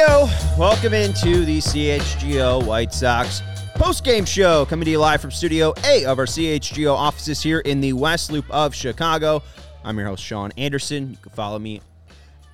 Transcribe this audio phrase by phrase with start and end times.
[0.00, 3.42] Welcome into the CHGO White Sox
[3.74, 7.82] post-game show coming to you live from Studio A of our CHGO offices here in
[7.82, 9.42] the West Loop of Chicago.
[9.84, 11.10] I'm your host, Sean Anderson.
[11.10, 11.82] You can follow me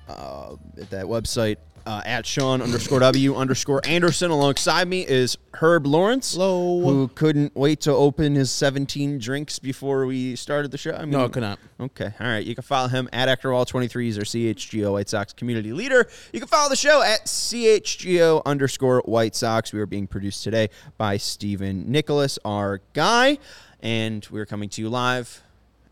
[0.09, 1.55] uh, at that website
[1.87, 4.29] uh, at Sean underscore W underscore Anderson.
[4.29, 6.81] Alongside me is Herb Lawrence, Hello.
[6.81, 10.91] who couldn't wait to open his 17 drinks before we started the show.
[10.91, 11.59] I mean, No, I could not.
[11.79, 12.45] Okay, all right.
[12.45, 14.03] You can follow him at Ectorwall23.
[14.03, 16.07] He's our CHGO White Sox community leader.
[16.33, 19.71] You can follow the show at CHGO underscore White Sox.
[19.71, 23.37] We are being produced today by Stephen Nicholas, our guy,
[23.81, 25.41] and we're coming to you live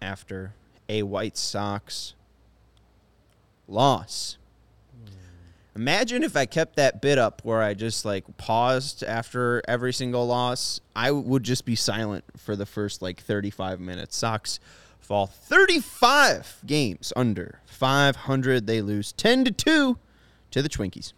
[0.02, 0.54] after
[0.90, 2.16] a White Sox
[3.68, 4.38] loss.
[5.76, 10.26] Imagine if I kept that bit up where I just like paused after every single
[10.26, 10.80] loss.
[10.96, 14.16] I would just be silent for the first like 35 minutes.
[14.16, 14.60] Sox
[15.00, 18.68] fall 35 games under 500.
[18.68, 19.98] They lose 10 to 2
[20.52, 21.12] to the Twinkies.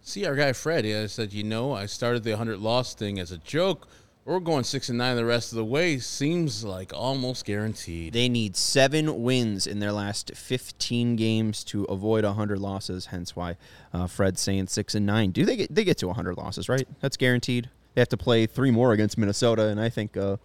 [0.00, 3.32] See, our guy Fred, I said, you know, I started the 100 loss thing as
[3.32, 3.86] a joke.
[4.26, 5.98] We're going six and nine the rest of the way.
[5.98, 8.14] Seems like almost guaranteed.
[8.14, 13.06] They need seven wins in their last 15 games to avoid 100 losses.
[13.06, 13.58] Hence why
[13.92, 15.30] uh, Fred's saying six and nine.
[15.30, 16.70] Do they get they get to 100 losses?
[16.70, 16.88] Right?
[17.02, 17.68] That's guaranteed.
[17.94, 20.38] They have to play three more against Minnesota, and I think uh,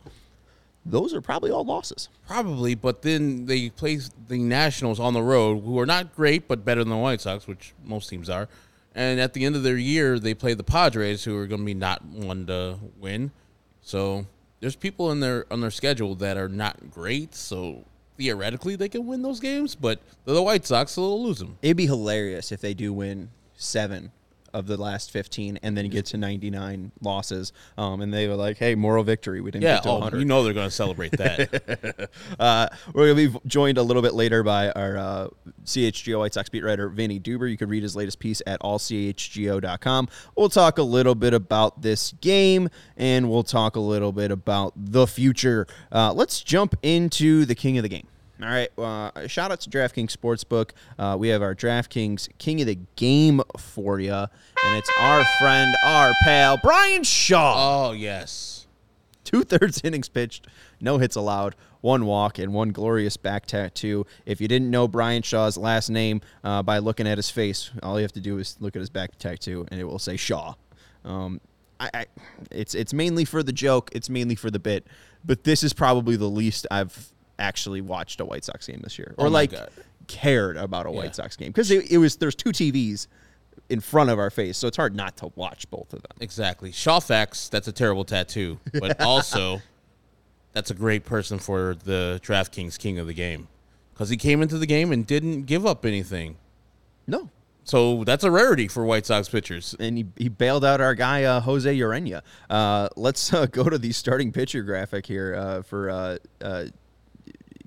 [0.86, 2.10] those are probably all losses.
[2.28, 3.98] Probably, but then they play
[4.28, 7.48] the Nationals on the road, who are not great, but better than the White Sox,
[7.48, 8.50] which most teams are.
[8.94, 11.66] And at the end of their year, they play the Padres, who are going to
[11.66, 13.32] be not one to win.
[13.90, 14.28] So
[14.60, 17.34] there's people in their on their schedule that are not great.
[17.34, 17.86] So
[18.20, 21.58] theoretically, they can win those games, but the White Sox, they'll lose them.
[21.64, 24.12] It'd be hilarious if they do win seven
[24.54, 27.54] of the last 15 and then get to 99 losses.
[27.78, 29.42] Um, and they were like, hey, moral victory.
[29.42, 30.20] We didn't Yeah, get to oh, 100.
[30.20, 32.10] you know they're going to celebrate that.
[32.40, 35.28] Uh, we're going to be joined a little bit later by our uh,
[35.66, 37.50] CHGO White Sox beat writer, Vinnie Duber.
[37.50, 40.08] You can read his latest piece at allchgo.com.
[40.36, 44.74] We'll talk a little bit about this game and we'll talk a little bit about
[44.76, 45.68] the future.
[45.92, 48.08] Uh, let's jump into the king of the game.
[48.42, 48.70] All right.
[48.78, 50.72] Uh, shout out to DraftKings Sportsbook.
[50.98, 55.76] Uh, we have our DraftKings King of the Game for you, and it's our friend,
[55.86, 58.68] our pal, Brian Shaw oh, yes.
[59.26, 60.48] two thirds innings pitched,
[60.80, 64.06] no hits allowed, one walk, and one glorious back tattoo.
[64.26, 68.00] If you didn't know Brian Shaw's last name uh, by looking at his face, all
[68.00, 70.54] you have to do is look at his back tattoo, and it will say Shaw.
[71.04, 71.42] Um,
[71.78, 72.06] I, I,
[72.52, 74.88] it's it's mainly for the joke, it's mainly for the bit,
[75.26, 79.16] but this is probably the least I've actually watched a White Sox game this year,
[79.18, 79.70] or Oh like God.
[80.08, 80.96] cared about a Yeah.
[80.98, 83.08] White Sox game because it, it was there's two TVs
[83.70, 86.18] in front of our face, so it's hard not to watch both of them.
[86.20, 86.72] Exactly.
[86.72, 89.62] Shawfax, that's a terrible tattoo, but also
[90.54, 93.48] that's a great person for the DraftKings king of the game
[93.94, 96.38] because he came into the game and didn't give up anything.
[97.06, 97.30] No,
[97.64, 99.76] So that's a rarity for White Sox pitchers.
[99.80, 102.22] and he, he bailed out our guy uh, Jose Urena.
[102.50, 106.66] Uh, let's uh, go to the starting pitcher graphic here uh, for uh, uh,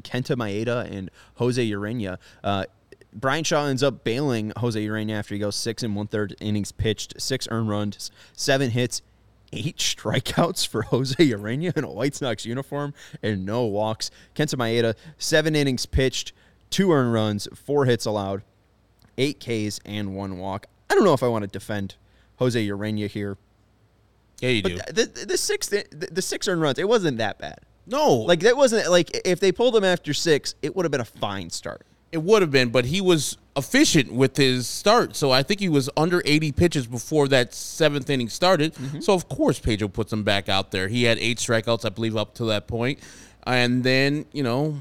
[0.03, 2.19] Kenta Maeda and Jose Urena.
[2.43, 2.65] Uh,
[3.15, 6.73] Brian Shaw ends up bailing Jose Urena after he goes six and one third innings
[6.73, 9.03] pitched, six earned runs, seven hits,
[9.53, 14.11] eight strikeouts for Jose Urena in a White Sox uniform, and no walks.
[14.35, 16.32] Kenta Maeda, seven innings pitched,
[16.71, 18.43] two earned runs, four hits allowed,
[19.19, 20.67] eight Ks, and one walk.
[20.88, 21.97] I don't know if I want to defend
[22.37, 23.37] Jose Urena here,
[24.41, 24.79] Yeah, you do.
[24.91, 27.61] the, the, the six the, the six earned runs, it wasn't that bad.
[27.87, 31.00] No, Like that wasn't like if they pulled him after six, it would have been
[31.00, 31.82] a fine start.
[32.12, 35.17] it would have been, but he was efficient with his start.
[35.17, 38.75] So I think he was under 80 pitches before that seventh inning started.
[38.75, 39.00] Mm-hmm.
[39.00, 40.88] So of course Pedro puts him back out there.
[40.88, 42.99] He had eight strikeouts, I believe, up to that point,
[43.44, 44.78] and then you know.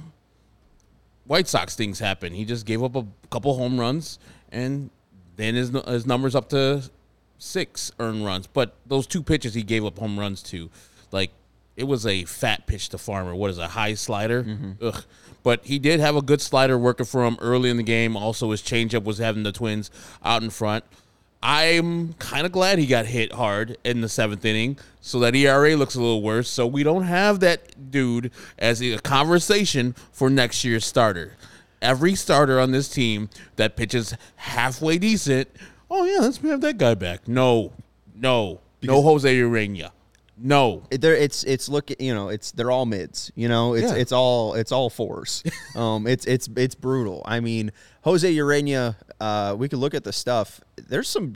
[1.26, 2.34] White Sox things happen.
[2.34, 4.20] He just gave up a couple home runs,
[4.52, 4.90] and
[5.38, 6.84] then his his numbers up to
[7.38, 8.48] six earned runs.
[8.48, 10.70] But those two pitches he gave up home runs to,
[11.12, 11.32] like
[11.82, 13.34] it was a fat pitch to Farmer.
[13.34, 14.44] What is a high slider?
[14.44, 14.86] Mm-hmm.
[14.86, 15.04] Ugh.
[15.42, 18.16] But he did have a good slider working for him early in the game.
[18.16, 19.90] Also, his changeup was having the Twins
[20.24, 20.86] out in front.
[21.42, 25.76] I'm kind of glad he got hit hard in the seventh inning, so that ERA
[25.76, 26.48] looks a little worse.
[26.48, 28.30] So we don't have that dude
[28.60, 31.36] as a conversation for next year's starter.
[31.82, 35.50] Every starter on this team that pitches halfway decent,
[35.90, 37.28] oh yeah, let's have that guy back.
[37.28, 37.74] No,
[38.14, 39.90] no, no Jose Urena.
[40.44, 43.32] No, There, it's it's look, you know, it's they're all mids.
[43.36, 43.98] You know, it's Yeah.
[43.98, 45.44] it's all it's all fours.
[45.76, 47.22] um, it's it's it's brutal.
[47.26, 47.72] I mean,
[48.04, 50.60] Jose Urena, Uh, we could look at the stuff.
[50.78, 51.36] There's some,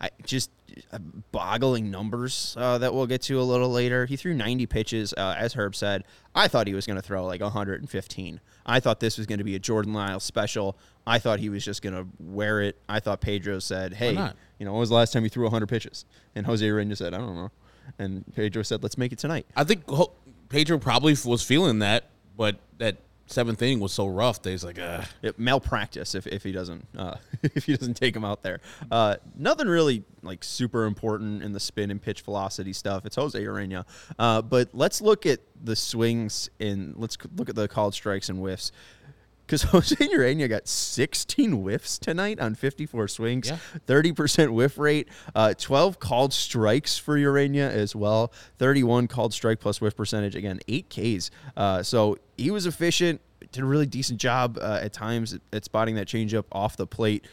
[0.00, 0.50] I just
[0.92, 0.98] uh,
[1.32, 4.06] boggling numbers uh, that we'll get to a little later.
[4.06, 6.04] He threw 90 pitches, uh, as Herb said.
[6.34, 8.40] I thought he was going to throw like 115.
[8.64, 10.78] I thought this was going to be a Jordan Lyles special.
[11.06, 12.80] I thought he was just going to wear it.
[12.88, 14.14] I thought Pedro said, "Hey,
[14.58, 16.04] you know, when was the last time you threw 100 pitches?"
[16.36, 17.50] And Jose Urena said, "I don't know."
[17.98, 20.12] And Pedro said, "Let's make it tonight." I think Ho-
[20.48, 24.78] Pedro probably was feeling that, but that seventh inning was so rough that he's like,
[24.78, 25.04] Ugh.
[25.22, 28.60] It, malpractice if, if he doesn't uh, if he doesn't take him out there.
[28.90, 33.06] Uh, nothing really like super important in the spin and pitch velocity stuff.
[33.06, 33.84] It's Jose Urena.
[34.18, 38.38] Uh, but let's look at the swings and Let's look at the called strikes and
[38.38, 38.72] whiffs.
[39.46, 43.58] Because Jose Urena got 16 whiffs tonight on 54 swings, Yeah.
[43.86, 49.80] 30% whiff rate, uh, 12 called strikes for Urena as well, 31 called strike plus
[49.80, 50.34] whiff percentage.
[50.36, 51.30] Again, eight Ks.
[51.56, 55.64] Uh, so he was efficient, did a really decent job uh, at times at, at
[55.64, 57.26] spotting that changeup off the plate.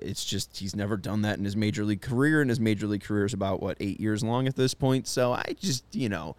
[0.00, 3.02] It's just he's never done that in his major league career, and his major league
[3.04, 5.06] career is about what eight years long at this point.
[5.06, 6.34] So I just you know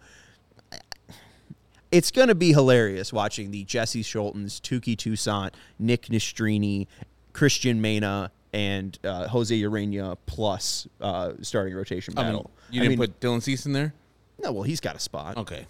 [1.94, 6.88] it's going to be hilarious watching the Jesse Scholtens, Touki Toussaint, Nick Nastrini,
[7.32, 12.50] Cristian Mena, and uh, Jose Urena plus uh, starting rotation I mean, battle.
[12.70, 13.94] you I didn't mean, put Dylan Cease in there?
[14.42, 14.50] no.
[14.50, 15.36] Well, he's got a spot.
[15.36, 15.66] Okay.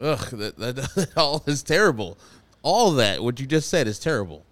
[0.00, 2.16] Ugh, that, that, that all is terrible.
[2.62, 4.44] All that, what you just said, is terrible.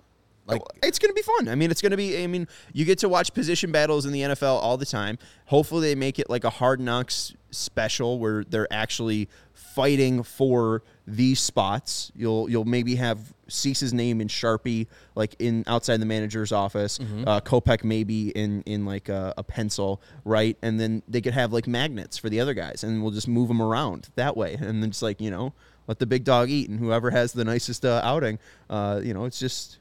[0.46, 1.48] Like, it's going to be fun.
[1.48, 2.22] I mean, it's going to be.
[2.22, 5.18] I mean, you get to watch position battles in the NFL all the time.
[5.46, 11.40] Hopefully, they make it like a hard knocks special where they're actually fighting for these
[11.40, 12.12] spots.
[12.14, 16.98] You'll you'll maybe have Cease's name in Sharpie, like in outside the manager's office.
[17.26, 20.56] Uh, Kopech maybe in in like a, a pencil, right?
[20.62, 23.48] And then they could have like magnets for the other guys, and we'll just move
[23.48, 24.56] them around that way.
[24.66, 25.52] And then it's like you know,
[25.86, 28.38] let the big dog eat, and whoever has the nicest uh, outing,
[28.70, 29.78] uh, you know, it's just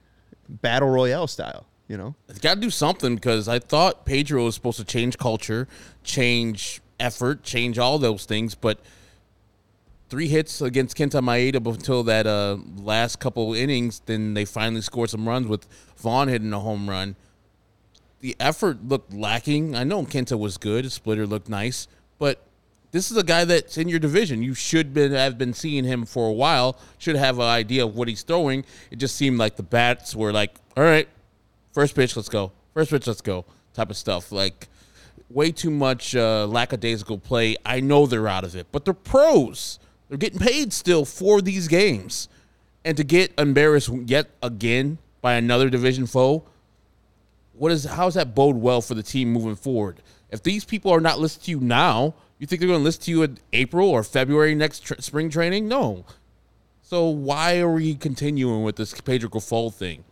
[0.47, 1.65] battle royale style.
[1.87, 5.19] You know, It's got to do something because I thought Pedro was supposed to change
[5.19, 5.67] culture,
[6.03, 8.55] change effort, change all those things.
[8.55, 8.79] But
[10.09, 15.11] three hits against Kenta Maeda until that uh, last couple innings, then they finally scored
[15.11, 17.15] some runs with Vaughn hitting a home run.
[18.21, 19.75] The effort looked lacking.
[19.75, 21.87] I know Kenta was good, His splitter looked nice,
[22.17, 22.41] but
[22.95, 24.41] this is a guy that's in your division.
[24.41, 26.79] You should been, have been seeing him for a while.
[26.97, 28.63] Should have an idea of what he's throwing.
[28.89, 31.09] It just seemed like the bats were like, "All right,
[31.73, 32.53] first pitch, let's go.
[32.73, 33.43] First pitch, let's go."
[33.73, 34.31] Type of stuff.
[34.31, 34.69] Like
[35.29, 37.57] way too much uh, lackadaisical play.
[37.65, 39.77] I know they're out of it, but they're pros.
[40.07, 42.29] They're getting paid still for these games,
[42.85, 46.45] and to get embarrassed yet again by another division foe.
[47.57, 50.01] What is how does that bode well for the team moving forward?
[50.31, 53.03] If these people are not listening to you now, you think they're going to listen
[53.03, 55.67] to you in April or February next tr- spring training?
[55.67, 56.05] No.
[56.81, 60.03] So why are we continuing with this Pedro Grifol thing?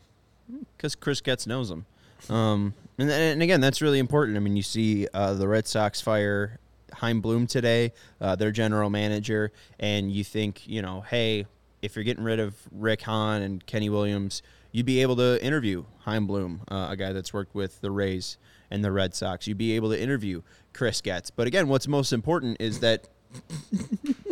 [0.84, 1.86] because Chris Getz knows him.
[2.30, 4.36] Um, and, and again, that's really important.
[4.36, 6.60] I mean, you see uh, the Red Sox fire
[6.92, 11.46] Chaim Bloom today, uh, their general manager, and you think, you know, hey,
[11.82, 14.42] if you're getting rid of Rick Hahn and Kenny Williams,
[14.74, 18.38] you'd be able to interview Chaim Bloom, uh, a guy that's worked with the Rays
[18.74, 19.48] and the Red Sox.
[19.48, 20.42] You'd be able to interview
[20.74, 21.30] Chris Getz.
[21.32, 23.08] But again, what's most important is that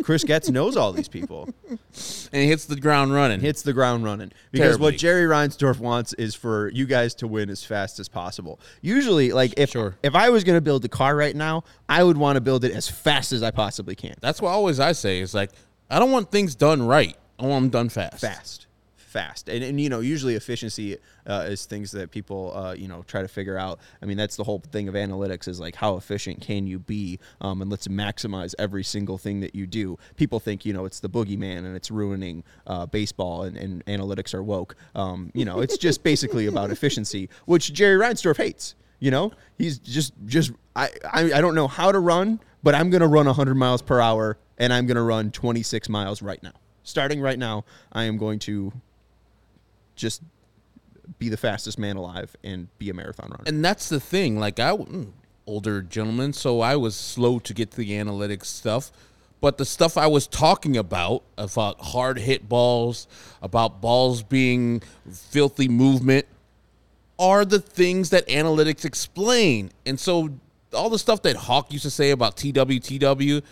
[0.02, 1.48] Chris Getz knows all these people
[2.32, 3.40] And he hits the ground running.
[3.40, 4.32] hits the ground running.
[4.50, 4.84] Because Terribly.
[4.92, 8.60] what Jerry Reinsdorf wants is for you guys to win as fast as possible.
[8.80, 9.96] Usually, like if Sure.
[10.02, 12.64] if I was going to build a car right now, I would want to build
[12.64, 14.14] it as fast as I possibly can.
[14.20, 15.20] That's what always I say.
[15.20, 15.50] Is like
[15.90, 17.16] I don't want things done right.
[17.38, 18.20] I want them done fast.
[18.20, 22.88] Fast, fast, and and you know usually efficiency uh, is things that people uh, you
[22.88, 23.78] know try to figure out.
[24.02, 27.18] I mean that's the whole thing of analytics is like how efficient can you be,
[27.40, 29.98] um, and let's maximize every single thing that you do.
[30.16, 34.34] People think you know it's the boogeyman and it's ruining uh, baseball, and, and analytics
[34.34, 34.76] are woke.
[34.94, 38.74] Um, you know it's just basically about efficiency, which Jerry Reinsdorf hates.
[39.00, 42.88] You know, he's just just I, I I don't know how to run, but I'm
[42.90, 46.52] gonna run 100 miles per hour, and I'm gonna run 26 miles right now.
[46.84, 48.72] starting right now, I am going to
[49.96, 50.22] just
[51.18, 53.44] be the fastest man alive and be a marathon runner.
[53.46, 54.38] And that's the thing.
[54.38, 55.10] Like I, mm,
[55.46, 58.92] older gentleman, so I was slow to get to the analytics stuff.
[59.40, 63.08] But the stuff I was talking about, about hard hit balls,
[63.42, 66.26] about balls being filthy movement,
[67.18, 69.72] are the things that analytics explain.
[69.84, 70.30] And so
[70.72, 73.42] all the stuff that Hawk used to say about TWTW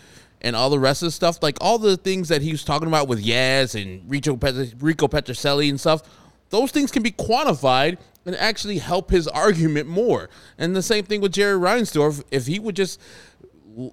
[0.42, 2.88] and all the rest of the stuff, like all the things that he was talking
[2.88, 6.02] about with Yaz and Rico, Pet- Rico Petrocelli and stuff,
[6.50, 10.28] those things can be quantified and actually help his argument more.
[10.58, 12.22] And the same thing with Jerry Reinsdorf.
[12.30, 13.00] If he would just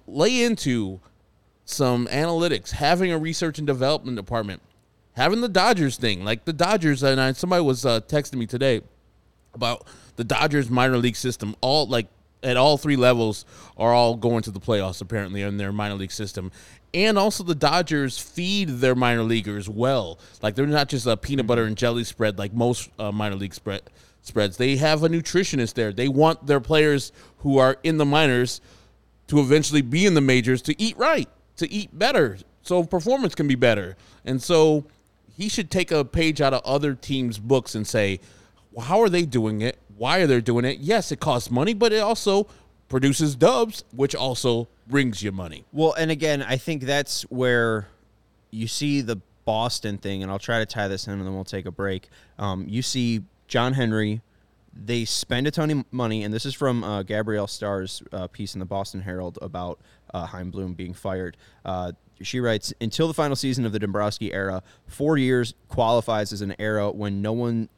[0.06, 1.00] lay into
[1.64, 4.62] some analytics, having a research and development department,
[5.12, 8.82] having the Dodgers thing, like the Dodgers, and I, somebody was uh, texting me today
[9.54, 9.86] about
[10.16, 11.54] the Dodgers minor league system.
[11.60, 12.08] All like
[12.42, 13.44] at all three levels
[13.76, 16.52] are all going to the playoffs apparently in their minor league system.
[16.94, 20.18] And also the Dodgers feed their minor leaguers well.
[20.42, 23.54] Like they're not just a peanut butter and jelly spread like most uh, minor league
[23.54, 23.82] spread
[24.22, 24.56] spreads.
[24.56, 25.92] They have a nutritionist there.
[25.92, 28.60] They want their players who are in the minors
[29.28, 33.48] to eventually be in the majors to eat right, to eat better, so performance can
[33.48, 33.96] be better.
[34.24, 34.86] And so
[35.36, 38.20] he should take a page out of other teams' books and say,
[38.72, 39.78] well, how are they doing it?
[39.96, 40.78] Why are they doing it?
[40.78, 42.46] Yes, it costs money, but it also
[42.88, 45.64] produces dubs, which also brings you money.
[45.72, 47.88] Well, and again, I think that's where
[48.50, 51.44] you see the Boston thing, and I'll try to tie this in, and then we'll
[51.44, 52.08] take a break.
[52.38, 54.20] Um, you see John Henry.
[54.80, 58.54] They spend a ton of money, and this is from uh, Gabrielle Starr's uh, piece
[58.54, 59.80] in the Boston Herald about
[60.14, 61.36] uh, Chaim Bloom being fired.
[61.64, 66.42] Uh, she writes Until the final season of the Dombrowski era, four years qualifies as
[66.42, 67.68] an era when no one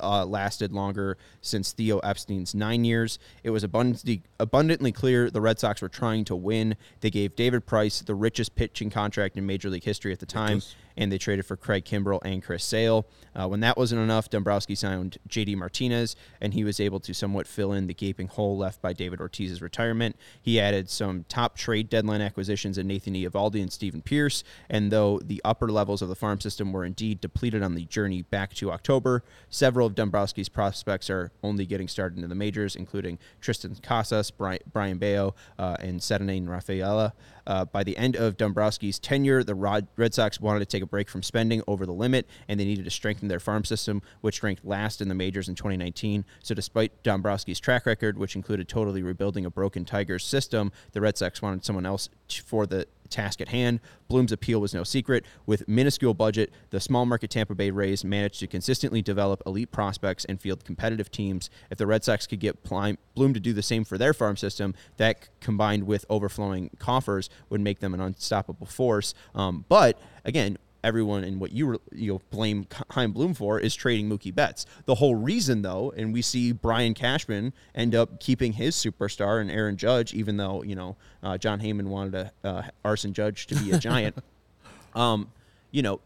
[0.00, 3.18] uh, lasted longer since Theo Epstein's nine years.
[3.42, 6.76] It was abundantly, abundantly clear the Red Sox were trying to win.
[7.00, 10.62] They gave David Price the richest pitching contract in Major League history at the time
[10.96, 13.06] and they traded for Craig Kimbrel and Chris Sale.
[13.34, 15.54] Uh, when that wasn't enough, Dombrowski signed J.D.
[15.54, 19.20] Martinez, and he was able to somewhat fill in the gaping hole left by David
[19.20, 20.16] Ortiz's retirement.
[20.40, 25.18] He added some top trade deadline acquisitions in Nathan Eovaldi and Stephen Pearce, and though
[25.22, 28.72] the upper levels of the farm system were indeed depleted on the journey back to
[28.72, 34.30] October, several of Dombrowski's prospects are only getting started in the majors, including Triston Casas,
[34.30, 37.14] Brian, Brayan Bello, uh, and Ceddanne Rafaela.
[37.46, 41.08] Uh, by the end of Dombrowski's tenure, the Red Sox wanted to take a break
[41.08, 44.64] from spending over the limit, and they needed to strengthen their farm system, which ranked
[44.64, 46.24] last in the majors in 2019.
[46.42, 51.16] So, despite Dombrowski's track record, which included totally rebuilding a broken Tigers system, the Red
[51.16, 52.08] Sox wanted someone else
[52.44, 53.80] for the task at hand.
[54.08, 55.24] Bloom's appeal was no secret.
[55.44, 60.24] With minuscule budget, the small market Tampa Bay Rays managed to consistently develop elite prospects
[60.24, 61.50] and field competitive teams.
[61.70, 64.74] If the Red Sox could get Bloom to do the same for their farm system,
[64.96, 69.14] that combined with overflowing coffers would make them an unstoppable force.
[69.34, 74.08] Um, but again, everyone and what you you know, blame Chaim Bloom for is trading
[74.08, 74.66] Mookie Betts.
[74.86, 79.50] The whole reason, though, and we see Brian Cashman end up keeping his superstar and
[79.50, 83.54] Aaron Judge, even though you know uh, Jon Heyman wanted a, uh, Arson Judge to
[83.56, 84.16] be a giant.
[84.94, 85.30] um,
[85.70, 86.00] you know,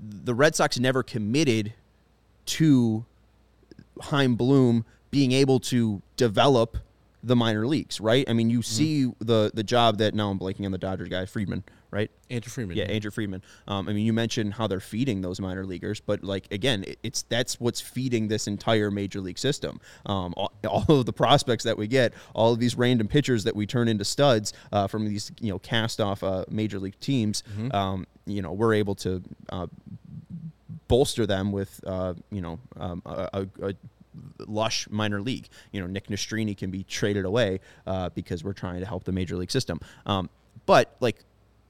[0.00, 1.72] the Red Sox never committed
[2.46, 3.04] to
[4.00, 6.78] Chaim Bloom being able to develop
[7.22, 8.28] the minor leagues, right?
[8.28, 8.74] I mean, you mm-hmm.
[8.74, 12.10] see the the job that now I'm blanking on the Dodgers guy, Friedman, right?
[12.30, 12.76] Andrew Friedman.
[12.76, 13.42] Yeah, Andrew Friedman.
[13.66, 16.98] Um, I mean, you mentioned how they're feeding those minor leaguers, but like again, it,
[17.02, 19.80] it's that's what's feeding this entire major league system.
[20.06, 23.56] Um, all, all, of the prospects that we get, all of these random pitchers that
[23.56, 27.42] we turn into studs uh, from these you know cast off uh, major league teams.
[27.50, 27.74] Mm-hmm.
[27.74, 29.22] Um, you know, we're able to.
[29.50, 29.66] Uh,
[30.88, 33.74] bolster them with uh, you know um, a, a,
[34.46, 35.48] lush minor league.
[35.70, 39.12] You know, Nick Nastrini can be traded away uh, because we're trying to help the
[39.12, 39.80] major league system.
[40.06, 40.30] Um,
[40.66, 41.24] but like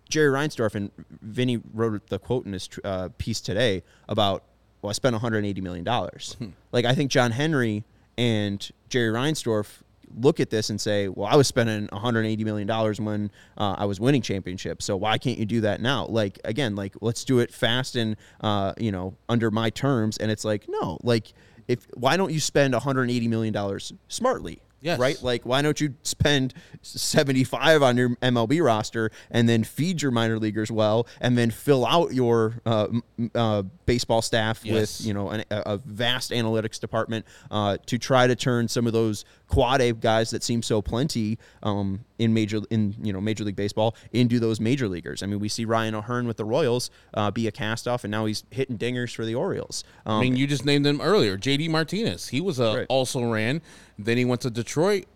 [0.08, 0.90] Jerry Reinsdorf and
[1.22, 4.44] Vinnie wrote the quote in his uh, piece today about,
[4.82, 6.36] well, I spent 180 million dollars.
[6.38, 6.50] Hmm.
[6.72, 7.84] Like I think John Henry
[8.16, 9.82] and Jerry Reinsdorf
[10.16, 13.84] look at this and say, well, I was spending 180 million dollars when uh, I
[13.84, 14.84] was winning championships.
[14.84, 16.06] So why can't you do that now?
[16.06, 20.16] Like again, like let's do it fast and uh, you know under my terms.
[20.18, 21.32] And it's like no, like
[21.66, 24.60] if why don't you spend 180 million dollars smartly?
[24.80, 24.99] Yes.
[24.99, 25.20] Right?
[25.23, 30.38] Like, why don't you spend 75 on your MLB roster and then feed your minor
[30.38, 32.87] leaguers well and then fill out your uh,
[33.35, 35.00] uh, baseball staff yes.
[35.00, 38.92] with, you know, an, a vast analytics department uh, to try to turn some of
[38.92, 43.44] those quad A guys that seem so plenty um, in major in you know Major
[43.44, 45.22] League Baseball into those major leaguers.
[45.22, 48.26] I mean, we see Ryan O'Hearn with the Royals uh, be a castoff, and now
[48.26, 49.82] he's hitting dingers for the Orioles.
[50.06, 51.36] Um, I mean, you just named them earlier.
[51.36, 51.68] J.D.
[51.68, 52.86] Martinez, he was a right.
[52.88, 53.62] also ran.
[53.98, 55.06] Then he went to Detroit,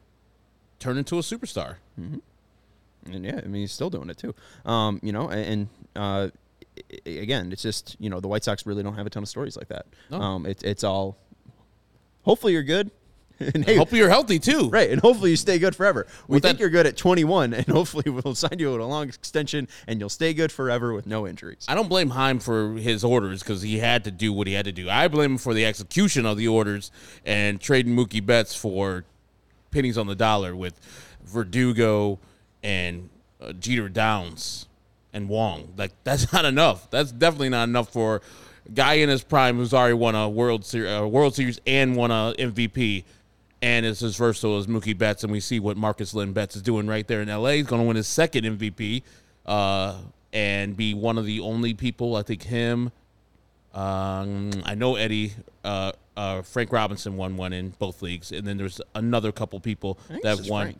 [0.78, 1.76] turned into a superstar.
[2.00, 2.18] Mm-hmm.
[3.12, 4.34] And yeah, I mean, he's still doing it too.
[4.64, 6.28] Um, you know, and uh,
[7.04, 9.56] again, it's just you know the White Sox really don't have a ton of stories
[9.56, 9.86] like that.
[10.10, 10.20] No.
[10.20, 11.16] Um, it's it's all.
[12.22, 12.92] Hopefully you're good.
[13.54, 14.68] and hey, Hope you're healthy too.
[14.68, 16.06] Right, and hopefully you stay good forever.
[16.28, 18.84] We With think that- you're good at 21, and hopefully we'll sign you to a
[18.84, 21.64] long extension, and you'll stay good forever with no injuries.
[21.68, 24.64] I don't blame Chaim for his orders because he had to do what he had
[24.66, 24.88] to do.
[24.90, 26.90] I blame him for the execution of the orders
[27.24, 29.04] and trading Mookie Betts for
[29.70, 30.78] pennies on the dollar with
[31.24, 32.18] Verdugo
[32.62, 33.08] and
[33.40, 34.66] uh, Jeter Downs
[35.12, 35.72] and Wong.
[35.76, 36.90] Like that's not enough.
[36.90, 38.22] That's definitely not enough for
[38.74, 42.10] guy in his prime who's already won a World Series, uh, World Series and won
[42.10, 43.04] a MVP.
[43.62, 46.62] And it's as versatile as Mookie Betts, and we see what Markus Lynn Betts is
[46.62, 47.50] doing right there in LA.
[47.50, 49.04] He's going to win his second MVP
[49.46, 49.98] uh,
[50.32, 52.16] and be one of the only people.
[52.16, 52.90] I think him,
[53.72, 58.56] um, I know Eddie, uh, uh, Frank Robinson won one in both leagues, and then
[58.58, 60.74] there's another couple people that this won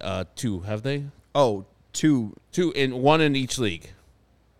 [0.00, 0.60] uh, two.
[0.60, 2.34] Have they Oh, two.
[2.52, 3.90] two in one in each league?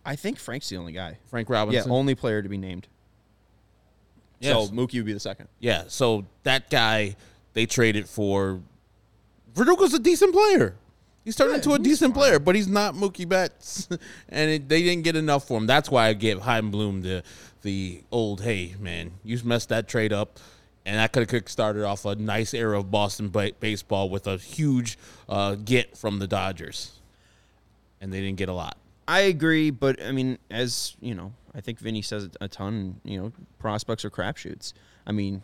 [0.05, 1.17] I think Frank's the only guy.
[1.27, 1.91] Frank Robinson, Yeah, Robinson.
[1.97, 2.87] only player to be named.
[4.41, 4.53] Yes.
[4.67, 5.47] So Mookie would be the second.
[5.59, 7.15] Yeah, so that guy
[7.53, 8.61] they traded for.
[9.53, 10.75] Verdugo's a decent player.
[11.27, 13.89] He's turned into a decent player, but he's not Mookie Betts,
[14.29, 15.67] and it, they didn't get enough for him.
[15.67, 17.21] That's why I give Chaim Bloom the
[17.63, 20.39] the old hey man, you messed that trade up,
[20.85, 24.37] and that could have kickstarted off a nice era of Boston ba- baseball with a
[24.37, 26.93] huge uh, get from the Dodgers,
[27.99, 28.77] and they didn't get a lot.
[29.05, 33.01] I agree, but I mean, as you know, I think Vinnie says a ton.
[33.03, 34.71] You know, prospects are crapshoots.
[35.05, 35.41] I mean,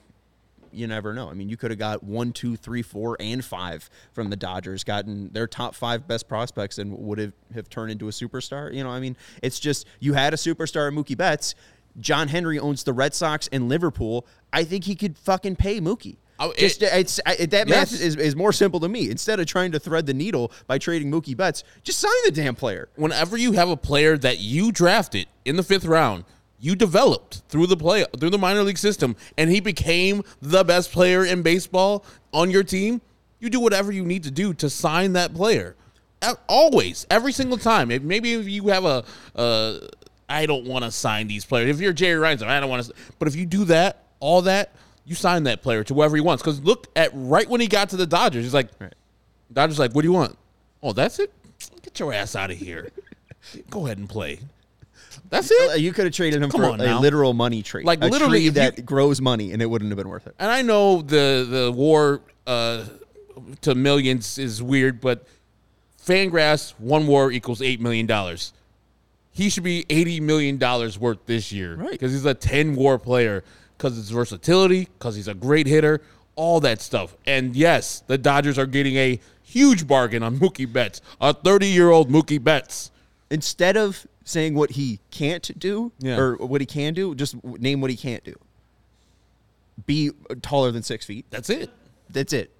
[0.73, 1.29] you never know.
[1.29, 4.83] I mean, you could have got one, two, three, four, and five from the Dodgers,
[4.83, 8.73] gotten their top five best prospects, and would have, have turned into a superstar.
[8.73, 11.55] You know, I mean, it's just you had a superstar Mookie Betts.
[11.99, 14.25] John Henry owns the Red Sox and Liverpool.
[14.51, 16.17] I think he could fucking pay Mookie.
[16.39, 19.09] Oh, it- just it's I, that math is, is more simple to me.
[19.11, 22.55] Instead of trying to thread the needle by trading Mookie Betts, just sign the damn
[22.55, 22.89] player.
[22.95, 26.25] whenever you have a player that you drafted in the fifth round,
[26.63, 30.93] you developed through the play through the minor league system, and he became the best
[30.93, 33.01] player in baseball on your team.
[33.41, 35.75] You do whatever you need to do to sign that player.
[36.47, 37.89] Always, every single time.
[37.89, 39.03] Maybe if you have a,
[39.35, 39.79] uh,
[40.29, 41.69] I don't want to sign these players.
[41.69, 42.93] If you're Jerry Ryan, I don't want to.
[43.19, 44.73] But if you do that, all that,
[45.03, 46.41] you sign that player to whoever he wants.
[46.41, 48.95] Because look at right when he got to the Dodgers, he's like, Right.
[49.51, 50.37] Dodgers like, what do you want?
[50.81, 51.33] Oh, that's it.
[51.81, 52.89] Get your ass out of here.
[53.69, 54.39] Go ahead and play.
[55.29, 55.79] That's it.
[55.79, 56.99] You could have traded him Come for a now.
[56.99, 59.97] literal money trade, Like, a literally, tree that you- grows money, and it wouldn't have
[59.97, 60.35] been worth it.
[60.37, 62.83] And I know the the war uh,
[63.61, 65.25] to millions is weird, but
[66.05, 68.53] Fangraphs one war equals eight million dollars.
[69.31, 71.91] He should be eighty million dollars worth this year, Right.
[71.91, 73.43] Because he's a ten war player,
[73.77, 76.01] because his versatility, because he's a great hitter,
[76.35, 77.15] all that stuff.
[77.25, 81.89] And yes, the Dodgers are getting a huge bargain on Mookie Betts, a thirty year
[81.89, 82.91] old Mookie Betts.
[83.31, 86.17] Instead of saying what he can't do Yeah.
[86.17, 88.35] or what he can do, just name what he can't do.
[89.85, 91.25] Be uh, taller than six feet.
[91.29, 91.69] That's it.
[92.09, 92.51] That's it.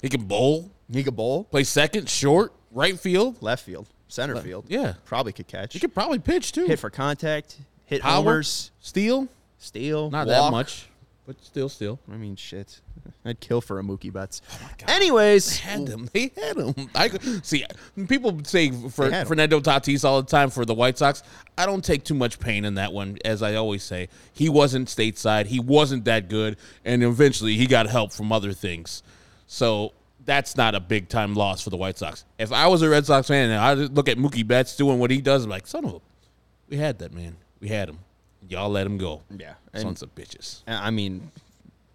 [0.00, 3.40] He can bowl, He can bowl, play second, short, right field.
[3.42, 4.64] left field, center field.
[4.68, 4.94] yeah.
[5.04, 5.72] probably could catch.
[5.74, 6.66] He could probably pitch too.
[6.66, 10.46] hit for contact, hit Power, homers, steal, steal, not walk.
[10.46, 10.88] that much,
[11.26, 11.98] but still, still.
[12.10, 12.80] I mean, shit.
[13.24, 14.42] I'd kill for a Mookie Betts.
[14.52, 16.08] Oh Anyways, they Had him.
[16.12, 16.90] They had him.
[16.94, 17.08] I
[17.42, 17.64] see.
[18.08, 19.10] People say for.
[19.24, 21.22] Fernando Tatis all the time for the White Sox.
[21.56, 24.08] I don't take too much pain in that one, as I always say.
[24.32, 25.46] He wasn't stateside.
[25.46, 29.02] He wasn't that good, and eventually he got help from other things.
[29.46, 29.92] So
[30.24, 32.24] that's not a big time loss for the White Sox.
[32.38, 35.10] If I was a Red Sox fan and I look at Mookie Betts doing what
[35.10, 36.00] he does, I'm like, son of a,
[36.68, 37.36] we had that man.
[37.60, 37.98] We had him.
[38.48, 39.22] Y'all let him go.
[39.36, 40.62] Yeah, and- sons of bitches.
[40.66, 41.30] I mean,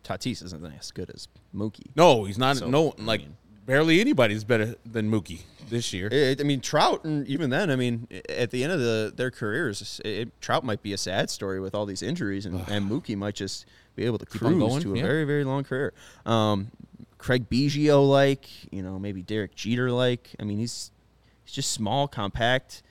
[0.08, 1.92] Tatis isn't as good as Mookie.
[1.96, 2.58] No, he's not.
[2.58, 6.08] So, no, I like mean- barely anybody's better than Mookie this year.
[6.12, 9.32] It, I mean, Trout, and even then, I mean, at the end of the, their
[9.32, 13.18] careers, it, Trout might be a sad story with all these injuries, and, and Mookie
[13.18, 13.66] might just
[13.96, 15.04] be able to on cruise going, to a yeah.
[15.04, 15.94] very, very long career.
[16.26, 16.72] Um,
[17.18, 20.30] Craig Biggio like, you know, maybe Derek Jeter like.
[20.40, 20.92] I mean, he's
[21.44, 22.84] he's just small, compact.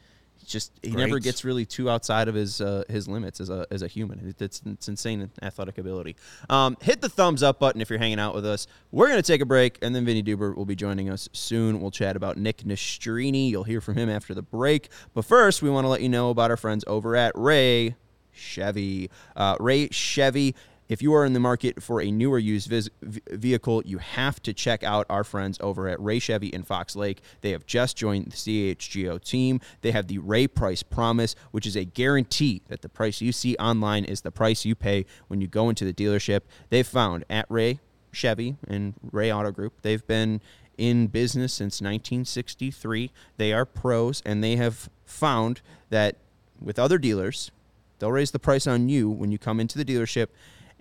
[0.47, 3.83] Just he never gets really too outside of his uh, his limits as a as
[3.83, 4.35] a human.
[4.39, 6.17] It's it's insane athletic ability.
[6.49, 8.67] Um, hit the thumbs up button if you're hanging out with us.
[8.93, 11.81] We're gonna take a break, and then Vinnie Duber will be joining us soon.
[11.81, 13.51] We'll chat about Nick Nastrini.
[13.51, 14.91] You'll hear from him after the break.
[15.15, 17.97] But first, we want to let you know about our friends over at Ray
[18.33, 19.11] Chevy.
[19.35, 20.55] Uh, Ray Chevy.
[20.89, 24.53] If you are in the market for a newer used vis- vehicle, you have to
[24.53, 27.21] check out our friends over at Ray Chevy in Fox Lake.
[27.41, 29.61] They have just joined the CHGO team.
[29.81, 33.57] They have the Ray Price Promise, which is a guarantee that the price you see
[33.57, 36.43] online is the price you pay when you go into the dealership.
[36.71, 37.81] They've found at Ray
[38.13, 40.41] Chevy and Ray Auto Group, they've been
[40.79, 43.11] in business since 1963.
[43.37, 46.17] They are pros, and they have found that
[46.61, 47.51] with other dealers.
[47.99, 50.29] They'll raise the price on you when you come into the dealership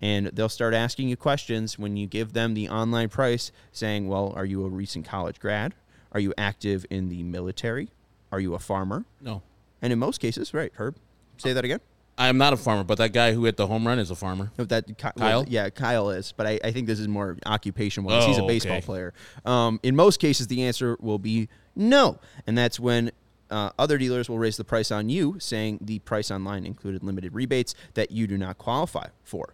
[0.02, 4.34] and they'll start asking you questions when you give them the online price saying, "Well,
[4.36, 5.74] are you a recent college grad?
[6.12, 7.90] Are you active in the military?
[8.32, 9.42] Are you a farmer?" No,
[9.82, 10.96] And in most cases, right, Herb?
[11.38, 11.80] Say that again.
[12.18, 14.16] I am not a farmer, but that guy who hit the home run is a
[14.16, 14.50] farmer.
[14.58, 15.12] No, that Kyle?
[15.18, 18.24] well, yeah, Kyle is, but I, I think this is more occupation wise.
[18.26, 18.86] He's a Oh, baseball okay.
[18.86, 19.14] player.
[19.46, 23.12] Um, in most cases, the answer will be no, and that's when
[23.52, 27.34] uh, other dealers will raise the price on you, saying the price online included limited
[27.34, 29.54] rebates that you do not qualify for.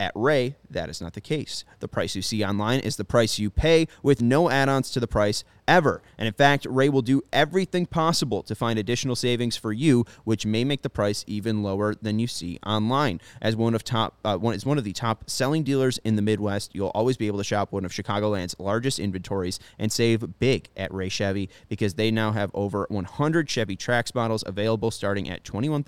[0.00, 1.64] At Ray, that is not the case.
[1.78, 5.00] The price you see online is the price you pay with no add ons to
[5.00, 6.02] the price ever.
[6.18, 10.44] And in fact, Ray will do everything possible to find additional savings for you, which
[10.44, 13.20] may make the price even lower than you see online.
[13.40, 16.22] As one of top, uh, one is one of the top selling dealers in the
[16.22, 20.68] Midwest, you'll always be able to shop one of Chicagoland's largest inventories and save big
[20.76, 25.44] at Ray Chevy because they now have over 100 Chevy Trax models available starting at
[25.44, 25.82] twenty-one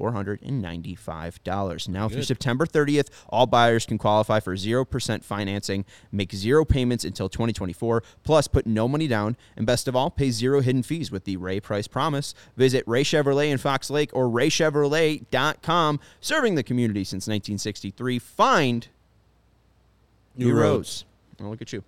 [0.00, 1.88] thousand four hundred and ninety-five dollars.
[1.88, 7.04] Now through September 30th, all buyers can qualify for zero percent financing, make zero payments
[7.04, 11.10] until 2024, plus put no money down, and best of all, pay zero hidden fees
[11.10, 12.34] with the Ray Price Promise.
[12.56, 18.18] Visit Ray Chevrolet in Fox Lake or raychevrolet.com, serving the community since 1963.
[18.18, 18.88] Find
[20.36, 20.62] New new roads.
[20.62, 21.04] roads.
[21.42, 21.82] Oh, look at you.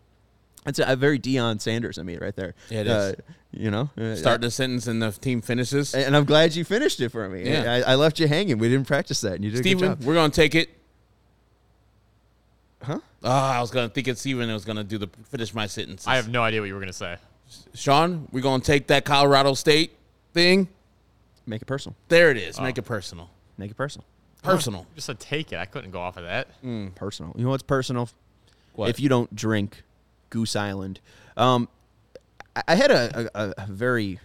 [0.64, 2.55] That's a, a very Deion Sanders I mean, right there.
[2.70, 3.14] Yeah, it Uh, is.
[3.52, 5.94] You know, uh, Start the sentence and the team finishes.
[5.94, 7.48] and I'm glad you finished it for me.
[7.48, 7.82] Yeah.
[7.86, 8.58] I, I left you hanging.
[8.58, 10.04] We didn't practice that, and you did a good Steven, job.
[10.04, 10.70] we're gonna take it.
[12.82, 12.98] Huh?
[13.22, 16.06] Ah, I was gonna think it's Steven was gonna do the finish my sentence.
[16.08, 17.16] I have no idea what you were gonna say.
[17.74, 19.92] Sean, we're gonna take that Colorado State
[20.32, 20.68] thing.
[21.46, 21.96] Make it personal.
[22.08, 22.58] There it is.
[22.58, 22.62] Oh.
[22.62, 23.30] Make it personal.
[23.58, 24.04] Make it personal.
[24.42, 24.86] Personal.
[24.94, 25.58] Just said take it.
[25.58, 26.48] I couldn't go off of that.
[26.96, 27.32] Personal.
[27.36, 28.08] You know what's personal?
[28.74, 28.88] What?
[28.90, 29.82] If you don't drink
[30.30, 30.98] Goose Island.
[31.36, 31.68] Um,
[32.54, 34.18] I, had a, a, a very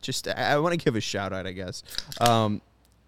[0.00, 1.46] just I, want to give a shout out.
[1.46, 1.82] I guess.
[2.20, 2.62] Um,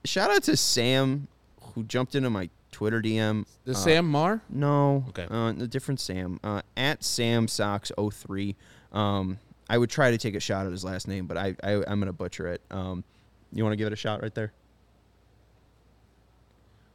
[0.04, 1.28] shout out to Sam
[1.74, 3.46] who jumped into my Twitter DM.
[3.64, 4.42] the uh, Sam Mar.
[4.48, 5.04] No.
[5.10, 5.26] Okay.
[5.30, 6.40] Uh, a different Sam.
[6.42, 8.56] Uh, at Sam Socks 03.
[8.92, 11.82] Um, I would try to take a shot at his last name, but I, I
[11.86, 12.62] I'm gonna butcher it.
[12.70, 13.04] Um,
[13.52, 14.52] you want to give it a shot right there?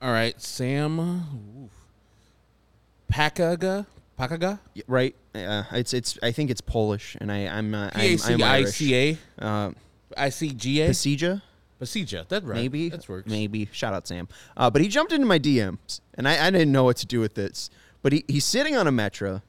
[0.01, 0.99] All right, Sam.
[0.99, 1.71] oof.
[3.11, 3.85] Pakaga.
[4.19, 4.59] Pakaga.
[4.87, 5.15] Right.
[5.33, 6.17] Uh, it's it's.
[6.21, 8.75] I think it's Polish, and I I'm uh, I'm, I'm I Irish.
[8.75, 9.17] C A.
[9.39, 9.71] Uh,
[10.15, 10.89] I C G A.
[10.89, 11.41] Pasija,
[11.81, 12.27] Pasija.
[12.27, 12.55] That's right.
[12.55, 12.89] maybe.
[12.89, 13.29] That works.
[13.29, 13.67] Maybe.
[13.71, 14.27] Shout out Sam.
[14.55, 17.19] Uh, but he jumped into my DMs, and I, I didn't know what to do
[17.19, 17.69] with this.
[18.01, 19.41] But he, he's sitting on a Metra,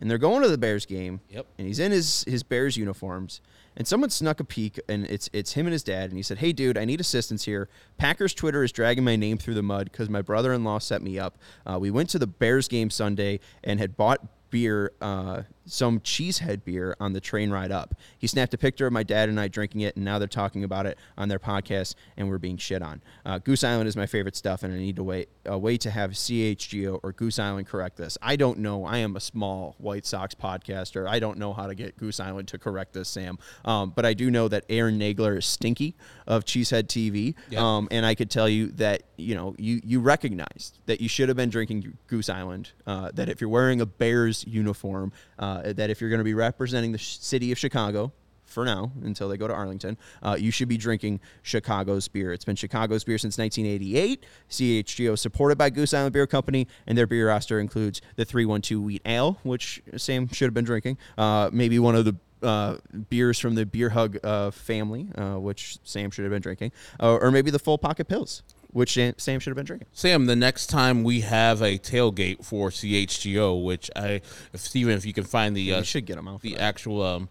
[0.00, 1.20] and they're going to the Bears game.
[1.30, 1.46] Yep.
[1.58, 3.40] And he's in his his Bears uniforms,
[3.76, 6.38] and someone snuck a peek, and it's it's him and his dad, and he said,
[6.38, 7.68] "Hey, dude, I need assistance here.
[7.98, 11.38] Packers Twitter is dragging my name through the mud because my brother-in-law set me up.
[11.66, 16.64] Uh, we went to the Bears game Sunday and had bought." Beer, uh, some cheesehead
[16.64, 17.94] beer on the train ride up.
[18.18, 20.64] He snapped a picture of my dad and I drinking it, and now they're talking
[20.64, 23.02] about it on their podcast, and we're being shit on.
[23.24, 25.90] Uh, Goose Island is my favorite stuff, and I need to wait a way to
[25.90, 28.18] have CHGO or Goose Island correct this.
[28.20, 28.84] I don't know.
[28.84, 31.08] I am a small White Sox podcaster.
[31.08, 33.38] I don't know how to get Goose Island to correct this, Sam.
[33.64, 35.94] Um, but I do know that Aaron Nagler is stinky
[36.26, 37.60] of Cheesehead TV, Yep.
[37.62, 41.28] um, and I could tell you that you know you you recognized that you should
[41.28, 42.70] have been drinking Goose Island.
[42.86, 46.34] Uh, that if you're wearing a Bears uniform, uh, that if you're going to be
[46.34, 48.12] representing the sh- city of Chicago
[48.44, 52.32] for now until they go to Arlington, uh, you should be drinking Chicago's beer.
[52.32, 54.24] It's been Chicago's beer since 1988.
[54.50, 59.02] CHGO supported by Goose Island Beer Company, and their beer roster includes the 312 Wheat
[59.04, 60.98] Ale, which Sam should have been drinking.
[61.16, 65.78] Uh, maybe one of the uh, beers from the Beer Hug uh, family, uh, which
[65.84, 69.40] Sam should have been drinking, uh, or maybe the Full Pocket Pills, which Sam Sam
[69.40, 69.88] should have been drinking.
[69.92, 74.20] Sam, the next time we have a tailgate for CHGO, which I,
[74.52, 76.60] if Steven, if you can find the uh, should get get 'em out the that.
[76.62, 77.28] actual um,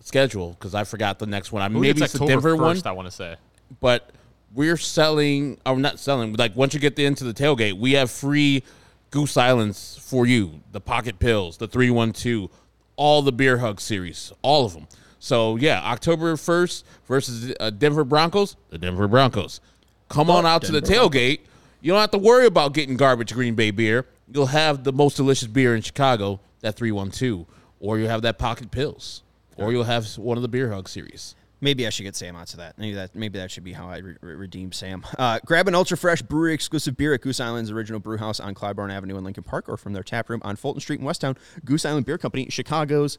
[0.00, 1.62] schedule, because I forgot the next one.
[1.62, 3.36] I mean, maybe gets it's the October Denver one, 1st, I want to say.
[3.80, 4.10] but
[4.54, 6.32] we're selling, or not selling.
[6.34, 8.62] Like once you get into the tailgate, we have free
[9.10, 10.60] Goose Islands for you.
[10.72, 12.50] The Pocket Pills, the three one two,
[12.96, 14.86] all the Beer Hug series, all of them.
[15.18, 19.60] So yeah, October first versus uh, Denver Broncos, the Denver Broncos.
[20.08, 21.40] Come on out to the tailgate.
[21.80, 24.06] You don't have to worry about getting garbage Green Bay beer.
[24.32, 27.46] You'll have the most delicious beer in Chicago, that 312,
[27.80, 29.22] or you'll have that Pocket Pills,
[29.56, 31.34] or you'll have one of the Beer Hug series.
[31.60, 32.78] Maybe I should get Sam onto that.
[32.78, 35.04] Maybe that maybe that should be how I re- redeem Sam.
[35.18, 38.54] Uh, grab an ultra fresh brewery exclusive beer at Goose Island's original brew house on
[38.54, 41.36] Clybourn Avenue in Lincoln Park, or from their tap room on Fulton Street in Westtown.
[41.64, 43.18] Goose Island Beer Company, Chicago's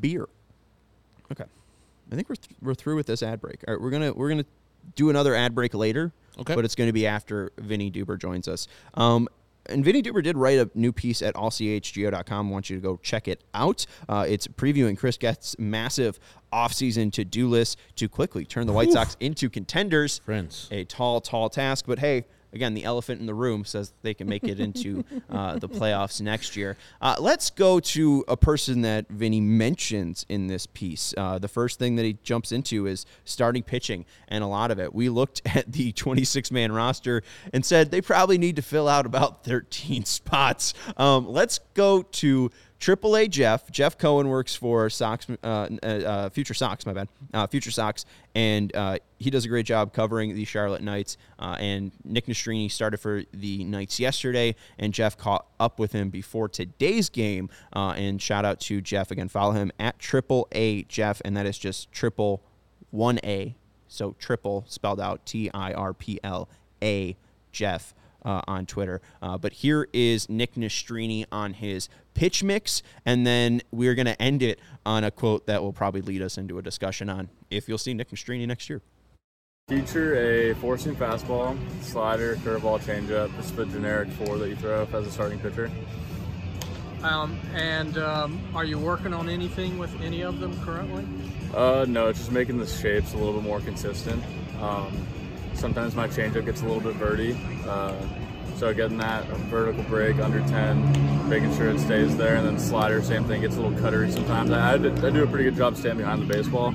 [0.00, 0.28] beer.
[1.32, 1.44] Okay,
[2.12, 3.64] I think we're th- we're through with this ad break.
[3.66, 4.44] All right, we're gonna we're gonna
[4.94, 6.12] do another ad break later.
[6.38, 6.54] Okay.
[6.54, 8.68] but it's going to be after Vinnie Duber joins us.
[8.94, 9.28] Um,
[9.66, 12.48] and Vinnie Duber did write a new piece at allchgo.com.
[12.48, 13.84] I want you to go check it out.
[14.08, 16.18] Uh, it's previewing Chris Getz' massive
[16.52, 20.18] offseason to do list to quickly turn the White Sox into contenders.
[20.24, 20.68] Friends.
[20.70, 21.84] A tall, tall task.
[21.86, 25.58] But hey, again, the elephant in the room says they can make it into uh,
[25.58, 26.76] the playoffs next year.
[27.00, 31.14] Uh, let's go to a person that Vinnie mentions in this piece.
[31.16, 34.78] Uh, the first thing that he jumps into is starting pitching, and a lot of
[34.78, 34.94] it.
[34.94, 39.06] We looked at the 26 man roster and said they probably need to fill out
[39.06, 40.74] about 13 spots.
[40.96, 42.50] Um, let's go to
[42.80, 43.70] AAA Jeff.
[43.70, 48.74] Jeff Cohen works for Sox, uh, uh, Future Sox, my bad, uh, Future Sox, and
[48.76, 51.16] uh, he does a great job covering the Charlotte Knights.
[51.38, 56.08] Uh, and Nick Nastrini started for the Knights yesterday, and Jeff caught up with him
[56.08, 57.50] before today's game.
[57.74, 59.28] Uh, and shout out to Jeff again.
[59.28, 62.42] Follow him at Triple A Jeff, and that is just triple
[62.90, 63.56] one A.
[63.88, 66.48] So triple spelled out T I R P L
[66.82, 67.16] A
[67.50, 67.94] Jeff
[68.28, 69.00] uh, on Twitter.
[69.22, 74.20] Uh, but here is Nick Nastrini on his pitch mix, and then we're going to
[74.20, 77.68] end it on a quote that will probably lead us into a discussion on if
[77.68, 78.82] you'll see Nick Nastrini next year.
[79.68, 83.34] Feature a four seam fastball, slider, curveball, changeup.
[83.36, 85.70] Just the generic four that you throw up as a starting pitcher.
[87.02, 91.06] Um, and um, are you working on anything with any of them currently?
[91.54, 94.22] Uh, no, it's just making the shapes a little bit more consistent.
[94.60, 95.06] Um,
[95.58, 97.36] sometimes my changeup gets a little bit verty.
[97.66, 97.94] Uh,
[98.58, 103.00] so getting that vertical break under 10, making sure it stays there, and then slider,
[103.02, 104.50] same thing, gets a little cuttery sometimes.
[104.50, 106.74] I, I, do a pretty good job standing behind the baseball.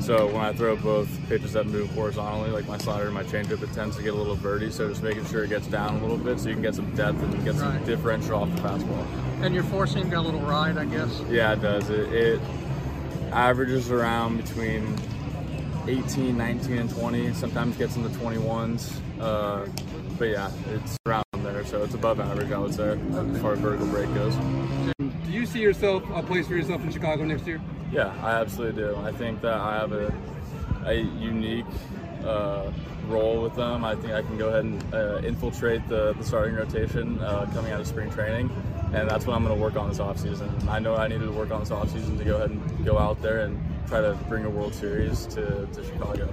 [0.00, 3.62] So when I throw both pitches that move horizontally, like my slider and my changeup,
[3.62, 4.70] it tends to get a little verty.
[4.70, 6.94] So just making sure it gets down a little bit so you can get some
[6.94, 7.84] depth and get some Right.
[7.84, 9.04] differential off the fastball.
[9.42, 11.20] And your four seam got a little ride, I guess.
[11.28, 11.90] Yeah, it does.
[11.90, 12.40] It, it
[13.32, 14.96] averages around between
[15.88, 17.34] 18, 19, and 20.
[17.34, 18.92] Sometimes gets into 21s.
[19.20, 19.66] Uh,
[20.18, 21.64] but yeah, it's around there.
[21.64, 24.34] So it's above average, I would say, as far as vertical break goes.
[24.98, 27.60] Do you see yourself a place for yourself in Chicago next year?
[27.92, 28.96] Yeah, I absolutely do.
[28.96, 30.12] I think that I have a,
[30.84, 31.66] a unique
[32.24, 32.70] uh,
[33.06, 33.84] role with them.
[33.84, 37.72] I think I can go ahead and uh, infiltrate the, the starting rotation uh, coming
[37.72, 38.50] out of spring training,
[38.92, 40.68] and that's what I'm going to work on this offseason.
[40.68, 43.22] I know I needed to work on this offseason to go ahead and go out
[43.22, 46.32] there and try to bring a World Series to, to Chicago.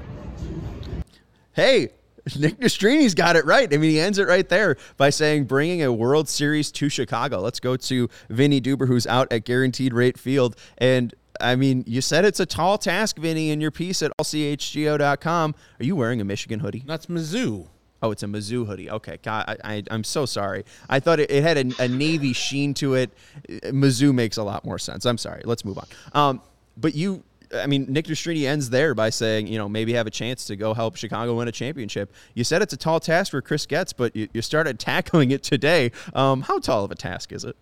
[1.54, 1.90] Hey,
[2.40, 3.72] Nick Nastrini's got it right.
[3.72, 7.40] I mean, he ends it right there by saying bringing a World Series to Chicago.
[7.40, 10.56] Let's go to Vinnie Duber, who's out at Guaranteed Rate Field.
[10.78, 15.56] And I mean, you said it's a tall task, Vinnie, in your piece at allchgo.com.
[15.80, 16.84] Are you wearing a Michigan hoodie?
[16.86, 17.68] That's Mizzou.
[18.02, 18.90] Oh, it's a Mizzou hoodie.
[18.90, 20.66] Okay, God, I, I, I'm so sorry.
[20.90, 23.12] I thought it, it had a, a navy sheen to it.
[23.48, 25.06] Mizzou makes a lot more sense.
[25.06, 25.42] I'm sorry.
[25.46, 25.86] Let's move on.
[26.14, 26.42] Um,
[26.78, 30.12] but you, I mean, Nick Nastrini ends there by saying, you know, maybe have a
[30.12, 32.14] chance to go help Chicago win a championship.
[32.34, 35.44] You said it's a tall task for Chris Getz, but you, you started tackling it
[35.44, 35.92] today.
[36.14, 37.56] Um, how tall of a task is it?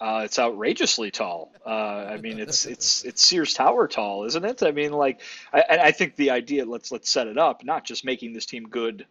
[0.00, 1.52] Uh, it's outrageously tall.
[1.64, 4.62] Uh, I mean, it's it's it's Sears Tower tall, isn't it?
[4.62, 5.20] I mean, like,
[5.52, 8.68] I, I think the idea let's let's set it up, not just making this team
[8.68, 9.06] good,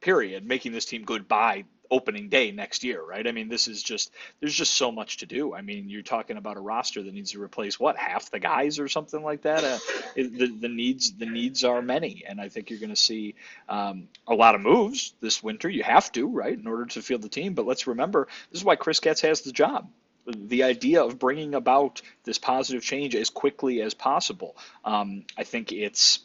[0.00, 3.26] period, making this team good by opening day next year, right?
[3.26, 5.54] I mean, this is just there's just so much to do.
[5.54, 8.78] I mean, you're talking about a roster that needs to replace what half the guys
[8.78, 9.64] or something like that.
[9.64, 9.78] Uh,
[10.14, 13.34] the the needs the needs are many, and I think you're going to see
[13.68, 15.68] um, a lot of moves this winter.
[15.68, 17.54] You have to, right, in order to field the team.
[17.54, 19.88] But let's remember, this is why Chris Getz has the job
[20.36, 24.56] the idea of bringing about this positive change as quickly as possible.
[24.84, 26.20] Um, I think it's,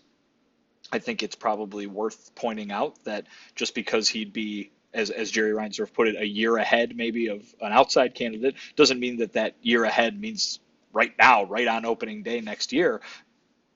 [0.92, 5.52] I think it's probably worth pointing out that just because he'd be, as as Jerry
[5.52, 9.56] Reinsdorf put it, a year ahead maybe of an outside candidate, doesn't mean that that
[9.62, 10.60] year ahead means
[10.92, 13.02] right now, right on opening day next year.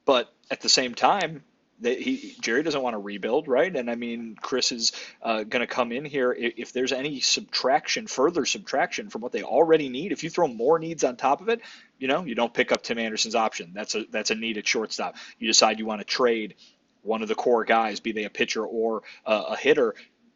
[0.06, 1.44] But at the same time,
[1.82, 3.74] that he Jerry doesn't want to rebuild, right?
[3.76, 7.20] And I mean, Chris is uh, going to come in here if, if there's any
[7.20, 10.12] subtraction, further subtraction from what they already need.
[10.12, 11.62] If you throw more needs on top of it,
[12.00, 13.72] you know, you don't pick up Tim Anderson's option.
[13.74, 15.18] That's a that's a need at shortstop.
[15.38, 16.56] You decide you want to trade
[17.04, 19.96] one of the core guys, be they a pitcher or uh, a hitter.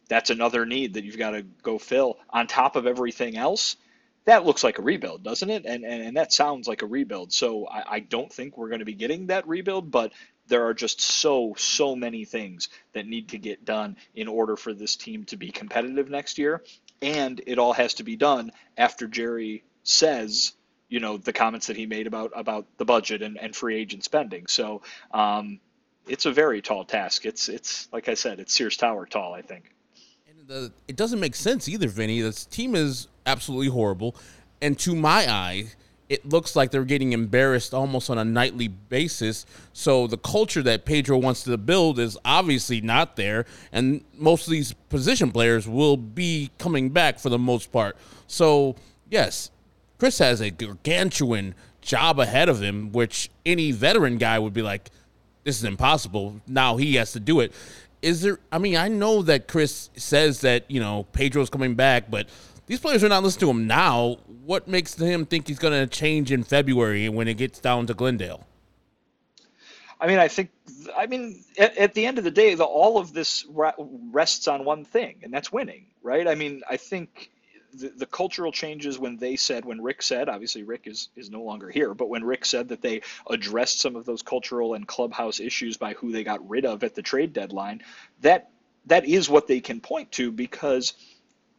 [0.09, 3.77] That's another need that you've got to go fill on top of everything else
[4.25, 5.65] that looks like a rebuild, doesn't it?
[5.65, 7.33] And and, and that sounds like a rebuild.
[7.33, 10.13] So I, I don't think we're going to be getting that rebuild, but
[10.47, 14.73] there are just so so many things that need to get done in order for
[14.73, 16.63] this team to be competitive next year,
[17.01, 20.53] and it all has to be done after Jerry says.
[20.89, 24.03] You know the comments that he made about about the budget and, and free agent
[24.03, 24.47] spending.
[24.47, 24.81] So
[25.13, 25.61] um,
[26.05, 27.25] it's a very tall task.
[27.25, 29.33] It's it's like I said, it's Sears Tower tall.
[29.33, 29.71] I think.
[30.47, 32.21] The, it doesn't make sense either, Vinnie.
[32.21, 34.15] This team is absolutely horrible,
[34.59, 35.67] and to my eye,
[36.09, 39.45] it looks like they're getting embarrassed almost on a nightly basis.
[39.71, 44.51] So the culture that Pedro wants to build is obviously not there, and most of
[44.51, 47.95] these position players will be coming back for the most part.
[48.25, 48.75] So
[49.11, 49.51] yes,
[49.99, 54.89] Chris has a gargantuan job ahead of him, which any veteran guy would be like,
[55.43, 57.53] "This is impossible." Now he has to do it.
[58.01, 58.39] Is there?
[58.51, 62.27] I mean, I know that Chris says that you know Pedro's coming back, but
[62.67, 64.17] these players are not listening to him now.
[64.45, 67.93] What makes him think he's going to change in February when it gets down to
[67.93, 68.47] Glendale?
[69.99, 70.49] I mean, I think,
[70.97, 74.65] I mean, at, at the end of the day, the, all of this rests on
[74.65, 76.27] one thing, and that's winning, right?
[76.27, 77.29] I mean, I think
[77.73, 81.43] the, the cultural changes when they said, when Rick said, obviously Rick is, is no
[81.43, 85.39] longer here, but when Rick said that they addressed some of those cultural and clubhouse
[85.39, 87.81] issues by who they got rid of at the trade deadline,
[88.21, 88.49] that
[88.87, 90.93] that is what they can point to because–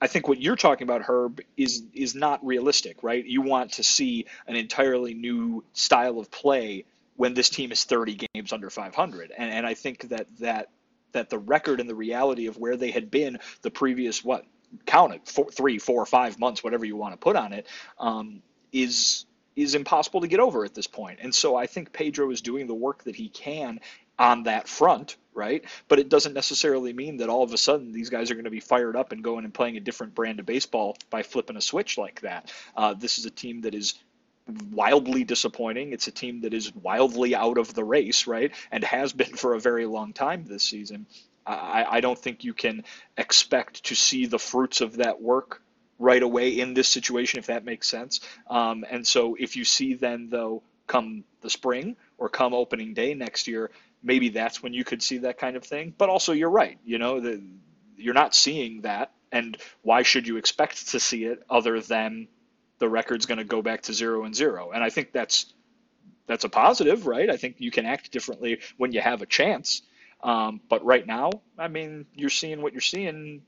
[0.02, 3.24] I think what you're talking about, Herb, is is not realistic, right?
[3.24, 8.26] You want to see an entirely new style of play when this team is 30
[8.34, 10.70] games under 500, and and I think that that
[11.12, 14.44] that the record and the reality of where they had been the previous what
[14.86, 17.66] count it four, three, four, five months, whatever you want to put on it,
[17.98, 21.18] um, is is impossible to get over at this point.
[21.22, 23.80] And so I think Pedro is doing the work that he can
[24.18, 25.64] on that front, right?
[25.88, 28.50] But it doesn't necessarily mean that all of a sudden these guys are going to
[28.50, 31.60] be fired up and going and playing a different brand of baseball by flipping a
[31.60, 32.52] switch like that.
[32.76, 33.94] Uh, this is a team that is
[34.70, 35.92] wildly disappointing.
[35.92, 38.52] It's a team that is wildly out of the race, right?
[38.70, 41.06] And has been for a very long time this season.
[41.46, 42.84] I, I don't think you can
[43.16, 45.62] expect to see the fruits of that work
[45.98, 48.20] right away in this situation, if that makes sense.
[48.48, 53.14] Um, and so if you see then, though, come the spring or come opening day
[53.14, 53.70] next year,
[54.02, 55.94] maybe that's when you could see that kind of thing.
[55.96, 56.78] But also, you're right.
[56.84, 57.42] You know, the,
[57.96, 62.28] you're not seeing that, and why should you expect to see it other than
[62.78, 64.72] the record's going to go back to zero and zero?
[64.72, 65.52] And I think that's
[66.26, 67.28] that's a positive, right?
[67.28, 69.82] I think you can act differently when you have a chance.
[70.22, 73.42] Um, but right now, I mean, you're seeing what you're seeing.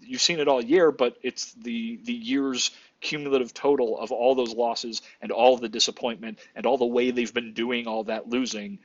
[0.00, 4.54] You've seen it all year, but it's the the year's cumulative total of all those
[4.54, 8.78] losses and all the disappointment and all the way they've been doing all that losing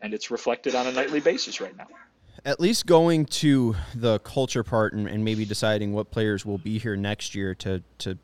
[0.00, 1.86] and it's reflected on a nightly basis right now.
[2.44, 6.78] At least going to the culture part and, and maybe deciding what players will be
[6.78, 8.18] here next year to to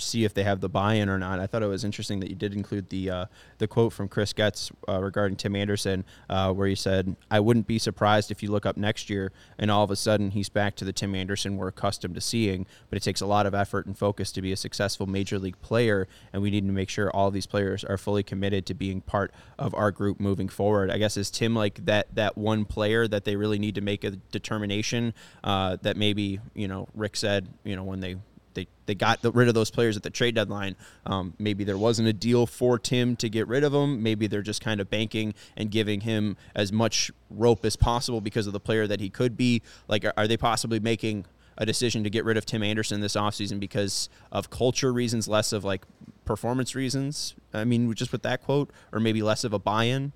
[0.00, 1.40] see if they have the buy-in or not.
[1.40, 3.24] I thought it was interesting that you did include the uh,
[3.58, 7.66] the quote from Chris Getz uh, regarding Tim Anderson, uh, where he said, "I wouldn't
[7.66, 10.74] be surprised if you look up next year and all of a sudden he's back
[10.76, 12.66] to the Tim Anderson we're accustomed to seeing.
[12.88, 15.60] But it takes a lot of effort and focus to be a successful major league
[15.60, 19.00] player, and we need to make sure all these players are fully committed to being
[19.00, 23.06] part of our group moving forward." I guess is Tim like that that one player
[23.08, 27.48] that they really need to make a determination uh, that maybe you know Rick said
[27.64, 28.16] you know when they
[28.54, 30.76] they they got rid of those players at the trade deadline.
[31.06, 34.02] Um, maybe there wasn't a deal for Tim to get rid of them.
[34.02, 38.46] Maybe they're just kind of banking and giving him as much rope as possible because
[38.46, 39.62] of the player that he could be.
[39.88, 41.26] Like, are, are they possibly making
[41.58, 45.52] a decision to get rid of Tim Anderson this offseason because of culture reasons, less
[45.52, 45.84] of like
[46.24, 47.34] performance reasons?
[47.52, 50.12] I mean, just with that quote, or maybe less of a buy-in.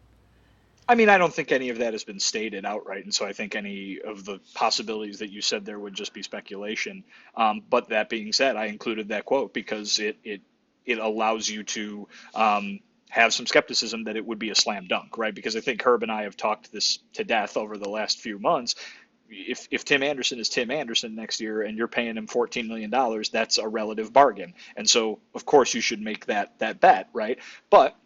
[0.88, 3.33] I mean, I don't think any of that has been stated outright, and so I
[3.33, 7.05] think any of the possibilities that you said there would just be speculation.
[7.37, 10.42] Um, but that being said, I included that quote because it it
[10.85, 12.81] it allows you to um,
[13.14, 15.35] have some skepticism that it would be a slam dunk, right?
[15.35, 18.38] Because I think Herb and I have talked this to death over the last few
[18.38, 18.75] months.
[19.31, 22.90] If, if Tim Anderson is Tim Anderson next year and you're paying him $14 million,
[23.33, 24.53] that's a relative bargain.
[24.77, 27.38] And so, of course, you should make that, that bet, right?
[27.70, 27.97] But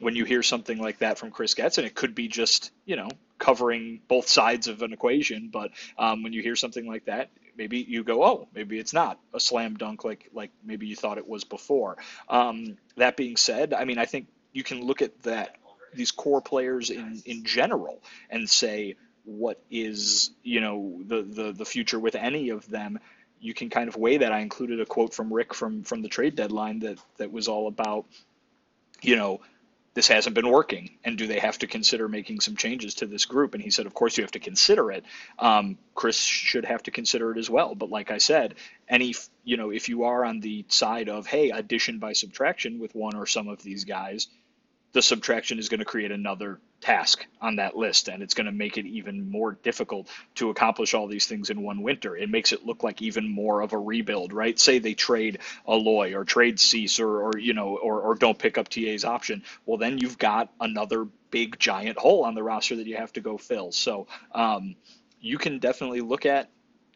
[0.00, 2.96] when you hear something like that from Chris Getz, and it could be just you
[2.96, 3.08] know
[3.38, 7.78] covering both sides of an equation, but um, when you hear something like that, maybe
[7.78, 11.28] you go, oh, maybe it's not a slam dunk like like maybe you thought it
[11.28, 11.96] was before.
[12.28, 15.56] Um, that being said, I mean, I think you can look at that
[15.94, 21.64] these core players in in general and say what is you know the the the
[21.64, 22.98] future with any of them
[23.40, 24.32] you can kind of weigh that.
[24.32, 27.66] I included a quote from Rick from from the trade deadline that that was all
[27.68, 28.04] about,
[29.00, 29.40] you know,
[29.94, 33.26] this hasn't been working and do they have to consider making some changes to this
[33.26, 33.54] group?
[33.54, 35.04] And he said of course you have to consider it.
[35.38, 37.74] Um, chris should have to consider it as well.
[37.74, 38.54] But like i said
[38.88, 42.94] any you know if you are on the side of hey addition by subtraction with
[42.94, 44.28] one or some of these guys
[44.92, 48.52] the subtraction is going to create another task on that list and it's going to
[48.52, 52.16] make it even more difficult to accomplish all these things in one winter.
[52.16, 54.58] It makes it look like even more of a rebuild right?
[54.58, 58.56] Say they trade Eloy or trade Cease or, or you know or, or don't pick
[58.56, 59.42] up TA's option.
[59.66, 63.20] Well then you've got another big giant hole on the roster that you have to
[63.20, 63.72] go fill.
[63.72, 64.74] So um,
[65.20, 66.50] you can definitely look at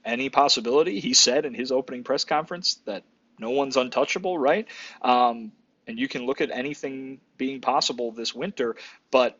[0.04, 1.00] any possibility.
[1.00, 3.04] He said in his opening press conference that
[3.38, 4.66] no one's untouchable right?
[5.02, 5.52] Um,
[5.86, 8.76] and you can look at anything being possible this winter,
[9.10, 9.38] but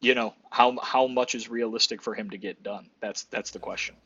[0.00, 2.88] you know how how much is realistic for him to get done?
[3.00, 3.96] That's that's the question.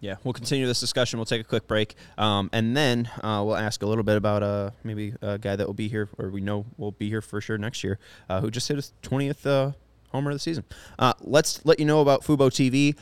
[0.00, 1.18] Yeah, we'll continue this discussion.
[1.18, 4.42] We'll take a quick break, um, and then uh, we'll ask a little bit about
[4.42, 7.40] uh, maybe a guy that will be here, or we know will be here for
[7.40, 9.72] sure next year, uh, who just hit his twentieth uh,
[10.10, 10.64] homer of the season.
[10.98, 12.96] Uh, let's let you know about Fubo TV.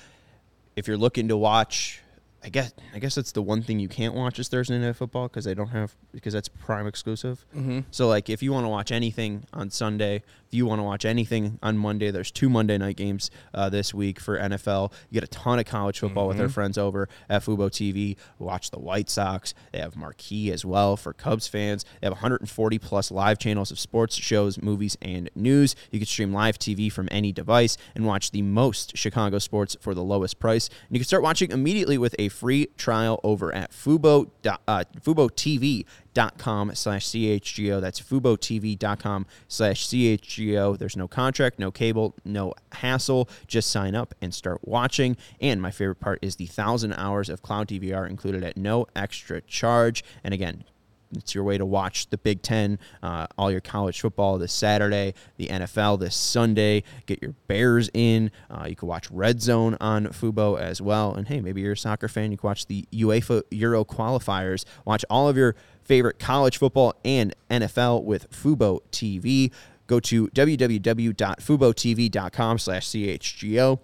[0.77, 2.01] If you're looking to watch
[2.45, 5.29] I guess I guess that's the one thing you can't watch is Thursday night football
[5.29, 7.47] because they don't have because that's Prime exclusive.
[7.57, 7.81] Mm-hmm.
[7.93, 11.05] So like if you want to watch anything on Sunday, if you want to watch
[11.05, 14.93] anything on Monday, there's two Monday night games uh, this week for NFL.
[15.11, 16.53] You get a ton of college football with our Mm-hmm.
[16.53, 18.17] friends over at Fubo TV.
[18.41, 19.55] Watch the White Sox.
[19.73, 21.85] They have Marquee as well for Cubs fans.
[22.01, 25.77] They have 140 plus live channels of sports shows, movies, and news.
[25.93, 29.95] You can stream live TV from any device and watch the most Chicago sports for
[29.95, 30.69] the lowest price.
[30.69, 34.31] And you can start watching immediately with a free trial over at Fubo,
[34.67, 37.81] uh, FuboTV.com slash CHGO.
[37.81, 40.79] That's FuboTV.com slash CHGO.
[40.79, 43.29] There's no contract, no cable, no hassle.
[43.47, 45.17] Just sign up and start watching.
[45.41, 49.41] And my favorite part is the thousand hours of cloud DVR included at no extra
[49.43, 50.03] charge.
[50.25, 50.65] And again,
[51.13, 55.15] it's your way to watch the Big Ten, uh, all your college football this Saturday,
[55.37, 56.83] the NFL this Sunday.
[57.07, 58.31] Get your Bears in.
[58.51, 61.15] Uh, you can watch Red Zone on Fubo as well.
[61.15, 62.33] And hey, maybe you're a soccer fan.
[62.33, 64.65] You can watch the UEFA Euro qualifiers.
[64.85, 65.55] Watch all of your
[65.85, 69.53] favorite college football and NFL with Fubo TV.
[69.87, 73.79] Go to www.fubotv.com slash CHGO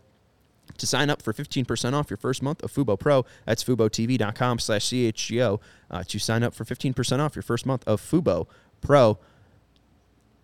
[0.76, 3.24] to sign up for 15% off your first month of Fubo Pro.
[3.46, 5.60] That's FuboTV.com slash CHGO
[5.90, 8.46] uh, to sign up for 15% off your first month of Fubo
[8.80, 9.18] Pro.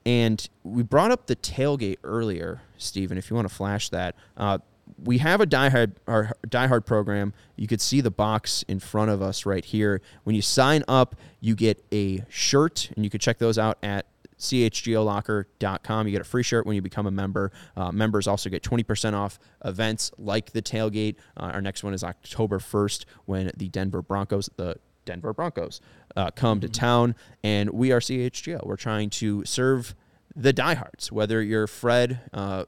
[0.06, 4.14] And we brought up the tailgate earlier, Stephen, if you want to flash that.
[4.36, 4.58] Uh,
[5.02, 7.32] we have a diehard our diehard program.
[7.56, 10.02] You could see the box in front of us right here.
[10.24, 14.06] When you sign up, you get a shirt, and you can check those out at
[14.50, 16.06] chgolocker.com.
[16.06, 17.52] You get a free shirt when you become a member.
[17.76, 21.16] Uh, members also get 20% off events like the tailgate.
[21.36, 25.80] Uh, our next one is October 1st when the Denver Broncos, the Denver Broncos,
[26.16, 27.14] uh, come to town.
[27.42, 28.66] And we are CHGO.
[28.66, 29.94] We're trying to serve
[30.36, 32.64] the diehards, whether you're Fred, uh,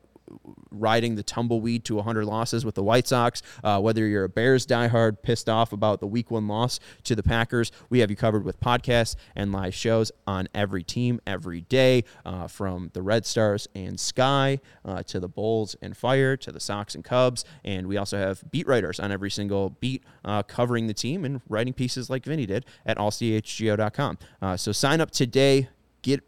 [0.71, 4.67] riding the tumbleweed to 100 losses with the White Sox, uh, whether you're a Bears
[4.67, 8.45] diehard pissed off about the week one loss to the Packers, we have you covered
[8.45, 13.69] with podcasts and live shows on every team every day, uh, from the Red Stars
[13.75, 17.45] and Sky uh, to the Bulls and Fire to the Sox and Cubs.
[17.65, 21.41] And we also have beat writers on every single beat uh, covering the team and
[21.49, 24.19] writing pieces like Vinnie did at allchgo.com.
[24.43, 25.69] Uh, so sign up today.
[26.03, 26.23] Get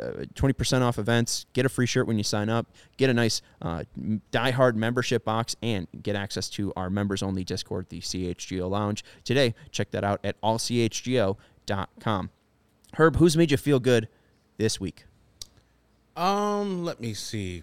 [0.00, 3.14] uh, uh, 20% off events, get a free shirt when you sign up, get a
[3.14, 3.84] nice uh,
[4.32, 9.04] diehard membership box, and get access to our members only Discord, the CHGO Lounge.
[9.24, 12.30] Today, check that out at allchgo.com.
[12.94, 14.08] Herb, who's made you feel good
[14.56, 15.04] this week?
[16.16, 17.62] Um, let me see.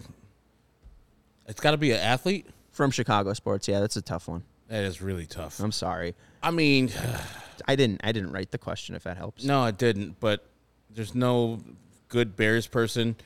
[1.46, 2.46] It's got to be an athlete.
[2.70, 4.44] From Chicago sports, yeah, that's a tough one.
[4.68, 5.58] That is really tough.
[5.58, 6.14] I'm sorry.
[6.42, 6.92] I mean,
[7.68, 8.02] I didn't.
[8.04, 8.94] I didn't write the question.
[8.94, 9.42] If that helps.
[9.42, 10.20] no, it didn't.
[10.20, 10.46] But
[10.90, 11.58] there's no
[12.08, 13.16] good Bears person.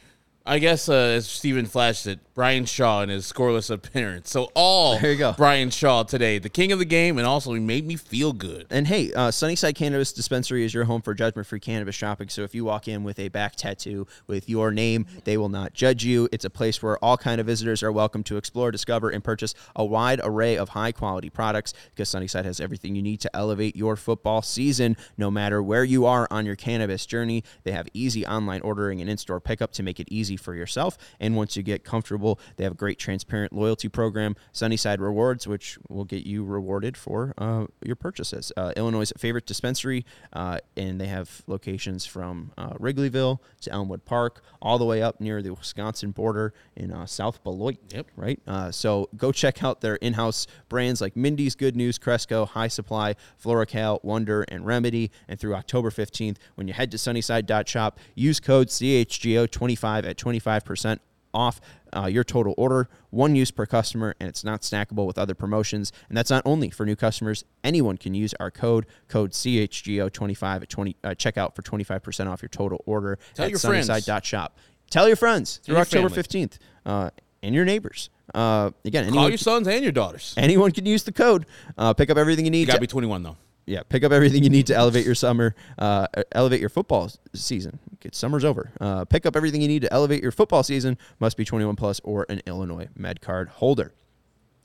[0.45, 4.31] I guess uh, as Stephen flashed it, Bryan Shaw in his scoreless appearance.
[4.31, 5.33] So all There you go.
[5.35, 8.67] Bryan Shaw today, the king of the game, and also he made me feel good.
[8.71, 12.29] And hey, uh, Sunnyside Cannabis Dispensary is your home for judgment free cannabis shopping.
[12.29, 15.75] So if you walk in with a back tattoo with your name, they will not
[15.75, 16.29] judge you.
[16.33, 19.55] It's a place where all kind of visitors are welcome to explore, discover, and purchase
[19.77, 23.77] a wide array of high quality products because Sunnyside has everything you need to elevate
[23.77, 24.97] your football season.
[25.17, 29.09] No matter where you are on your cannabis journey, they have easy online ordering and
[29.09, 30.99] in store pickup to make it easy for yourself.
[31.21, 35.79] And once you get comfortable, they have a great transparent loyalty program, Sunnyside Rewards, which
[35.89, 38.53] will get you rewarded for uh, your purchases.
[38.57, 44.43] Uh, Illinois' favorite dispensary, uh, and they have locations from uh, Wrigleyville to Elmwood Park,
[44.61, 47.79] all the way up near the Wisconsin border in uh, South Beloit.
[47.91, 48.07] Yep.
[48.17, 48.41] Right.
[48.47, 53.15] Uh, so go check out their in-house brands like Mindy's Good News, Cresco, High Supply,
[53.43, 55.11] Floracal, Wonder, and Remedy.
[55.29, 60.99] And through October 15th, when you head to Sunnyside.shop, use code CHGO25 at 25%
[61.35, 61.61] off
[61.95, 65.93] uh, your total order, one use per customer, and it's not snackable with other promotions.
[66.09, 67.45] And that's not only for new customers.
[67.65, 72.49] Anyone can use our code, code CHGO25 at 20 uh, checkout for 25% off your
[72.49, 73.87] total order Tell at your friends.
[73.87, 74.59] Sunnyside.shop.
[74.91, 76.47] Tell your friends through your October family.
[76.47, 77.11] 15th uh,
[77.43, 78.11] and your neighbors.
[78.35, 80.35] Uh, again, Call your sons and your daughters.
[80.37, 81.47] anyone can use the code.
[81.77, 82.61] Uh, pick up everything you need.
[82.61, 83.37] You got to- be 21 though.
[83.67, 87.79] Yeah, pick up everything you need to elevate your summer, uh, elevate your football season.
[88.01, 88.71] Get summer's over.
[88.81, 90.99] Uh, pick up everything you need to elevate your football season.
[91.21, 93.93] Must be 21 plus or an Illinois Med Card holder.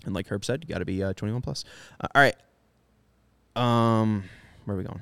[0.05, 1.63] And like Herb said, you got to be uh, 21 plus.
[2.01, 2.35] Uh, all right.
[3.55, 4.23] Um,
[4.65, 5.01] where are we going?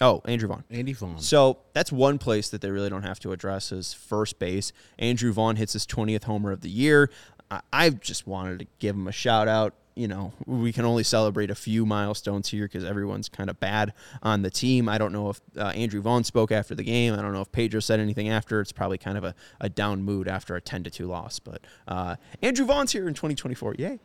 [0.00, 0.64] Oh, Andrew Vaughn.
[0.70, 1.20] Andy Vaughn.
[1.20, 4.72] So that's one place that they really don't have to address is first base.
[4.98, 7.10] Andrew Vaughn hits his 20th homer of the year.
[7.50, 9.74] I, I just wanted to give him a shout out.
[9.96, 13.92] You know, we can only celebrate a few milestones here because everyone's kind of bad
[14.22, 14.88] on the team.
[14.88, 17.14] I don't know if uh, Andrew Vaughn spoke after the game.
[17.14, 18.60] I don't know if Pedro said anything after.
[18.60, 21.38] It's probably kind of a, a down mood after a 10 to 2 loss.
[21.38, 23.76] But uh, Andrew Vaughn's here in 2024.
[23.78, 24.00] Yay.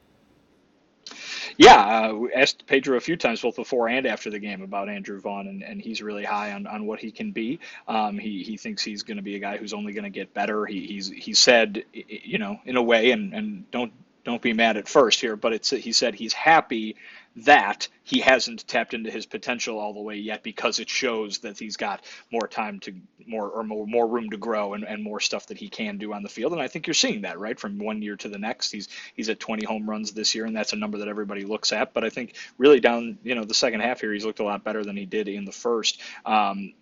[1.58, 4.90] Yeah, uh, we asked Pedro a few times, both before and after the game, about
[4.90, 7.60] Andrew Vaughn, and, and he's really high on, on what he can be.
[7.88, 10.34] Um, he, he thinks he's going to be a guy who's only going to get
[10.34, 10.66] better.
[10.66, 13.92] He, he's he said, you know, in a way, and, and don't
[14.24, 16.96] don't be mad at first here, but it's he said he's happy
[17.36, 21.58] that he hasn't tapped into his potential all the way yet because it shows that
[21.58, 22.94] he's got more time to
[23.28, 26.14] more or more, more room to grow and, and more stuff that he can do
[26.14, 26.52] on the field.
[26.52, 28.72] And I think you're seeing that right from one year to the next.
[28.72, 31.72] He's he's at 20 home runs this year, and that's a number that everybody looks
[31.72, 31.94] at.
[31.94, 34.64] But I think really down you know the second half here, he's looked a lot
[34.64, 36.02] better than he did in the first.
[36.26, 36.74] Um,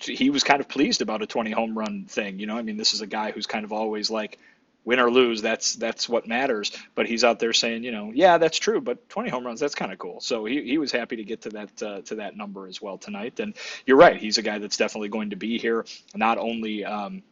[0.00, 2.38] he was kind of pleased about a 20 home run thing.
[2.38, 4.38] You know, I mean, this is a guy who's kind of always like
[4.88, 6.72] win or lose, that's that's what matters.
[6.94, 9.74] But he's out there saying, you know, yeah, that's true, but 20 home runs, that's
[9.74, 10.18] kind of cool.
[10.20, 12.96] So he, he was happy to get to that uh, to that number as well
[12.96, 13.38] tonight.
[13.38, 15.84] And you're right, he's a guy that's definitely going to be here.
[16.14, 17.22] Not only um,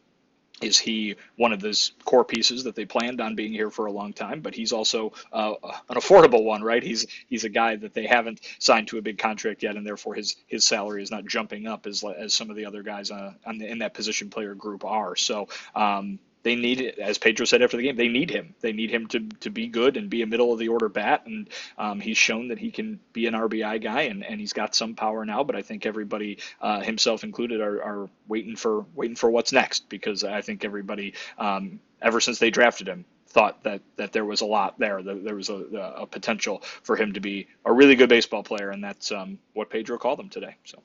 [0.61, 3.91] is he one of those core pieces that they planned on being here for a
[3.91, 5.53] long time, but he's also uh,
[5.89, 6.83] an affordable one, right?
[6.83, 10.13] He's he's a guy that they haven't signed to a big contract yet, and therefore
[10.13, 13.33] his his salary is not jumping up as as some of the other guys uh,
[13.47, 15.15] in that position player group are.
[15.15, 18.55] So um, they need, as Pedro said after the game, they need him.
[18.61, 21.23] They need him to, to be good and be a middle of the order bat.
[21.25, 24.73] And um, he's shown that he can be an RBI guy, and, and he's got
[24.73, 25.43] some power now.
[25.43, 29.89] But I think everybody, uh, himself included, are, are waiting for waiting for what's next
[29.89, 34.39] because I think everybody, um, ever since they drafted him, thought that that there was
[34.39, 35.03] a lot there.
[35.03, 35.55] That there was a,
[35.97, 39.69] a potential for him to be a really good baseball player, and that's um, what
[39.69, 40.55] Pedro called him today.
[40.63, 40.81] So.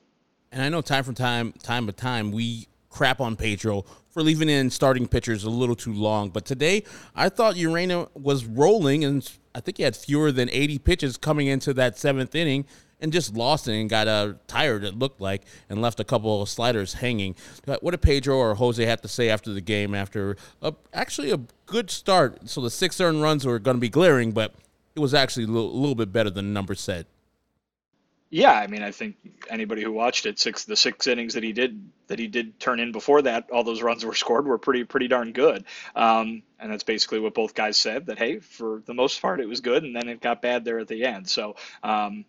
[0.51, 4.47] And I know time from time, time to time, we crap on Pedro for leaving
[4.47, 6.29] in starting pitchers a little too long.
[6.29, 6.83] But today,
[7.15, 11.47] I thought Urena was rolling, and I think he had fewer than 80 pitches coming
[11.47, 12.65] into that seventh inning
[13.01, 16.41] and just lost it and got uh, tired, it looked like, and left a couple
[16.41, 17.35] of sliders hanging.
[17.65, 21.39] What did Pedro or Jose have to say after the game after a, actually a
[21.65, 22.47] good start?
[22.49, 24.53] So the six earned runs were going to be glaring, but
[24.95, 27.05] it was actually a little, a little bit better than the number said.
[28.33, 29.15] Yeah, I mean, I think
[29.47, 32.79] anybody who watched it, six the six innings that he did that he did turn
[32.79, 35.65] in before that, all those runs were scored were pretty pretty darn good.
[35.95, 38.07] Um, and that's basically what both guys said.
[38.07, 40.79] That hey, for the most part, it was good, and then it got bad there
[40.79, 41.29] at the end.
[41.29, 42.25] So, um,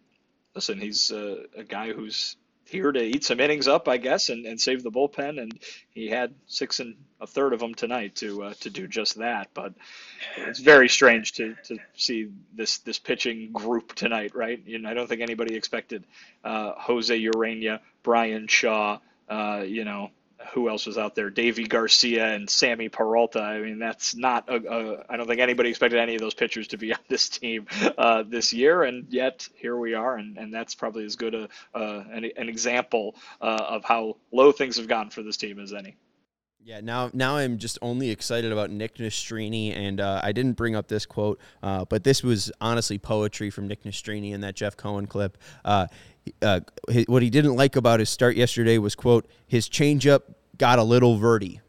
[0.55, 2.37] listen, he's a, a guy who's
[2.75, 5.41] here to eat some innings up, I guess, and, and save the bullpen.
[5.41, 5.59] And
[5.91, 9.49] he had six and a third of them tonight to uh, to do just that.
[9.55, 9.75] But
[10.37, 14.61] it's very strange to, to see this this pitching group tonight, right?
[14.67, 16.05] Know, I don't think anybody expected
[16.45, 18.99] uh, Jose Urena, Bryan Shaw,
[19.29, 20.11] uh, you know,
[20.53, 21.31] who else was out there?
[21.31, 23.41] Deivi Garcia and Sammy Peralta.
[23.41, 25.05] I mean, that's not a, a.
[25.09, 27.67] I don't think anybody expected any of those pitchers to be on this team
[27.97, 31.49] uh, this year, and yet here we are, and, and that's probably as good a
[31.75, 35.73] uh, an, an, example uh, of how low things have gone for this team as
[35.73, 35.97] any.
[36.65, 40.75] Yeah, now now I'm just only excited about Nick Nastrini, and uh, I didn't bring
[40.75, 44.75] up this quote, uh, but this was honestly poetry from Nick Nastrini in that Jeff
[44.75, 45.37] Cohen clip.
[45.63, 45.89] Uh,
[46.43, 46.61] uh,
[47.07, 50.23] what he didn't like about his start yesterday was quote his changeup
[50.59, 51.61] got a little verty.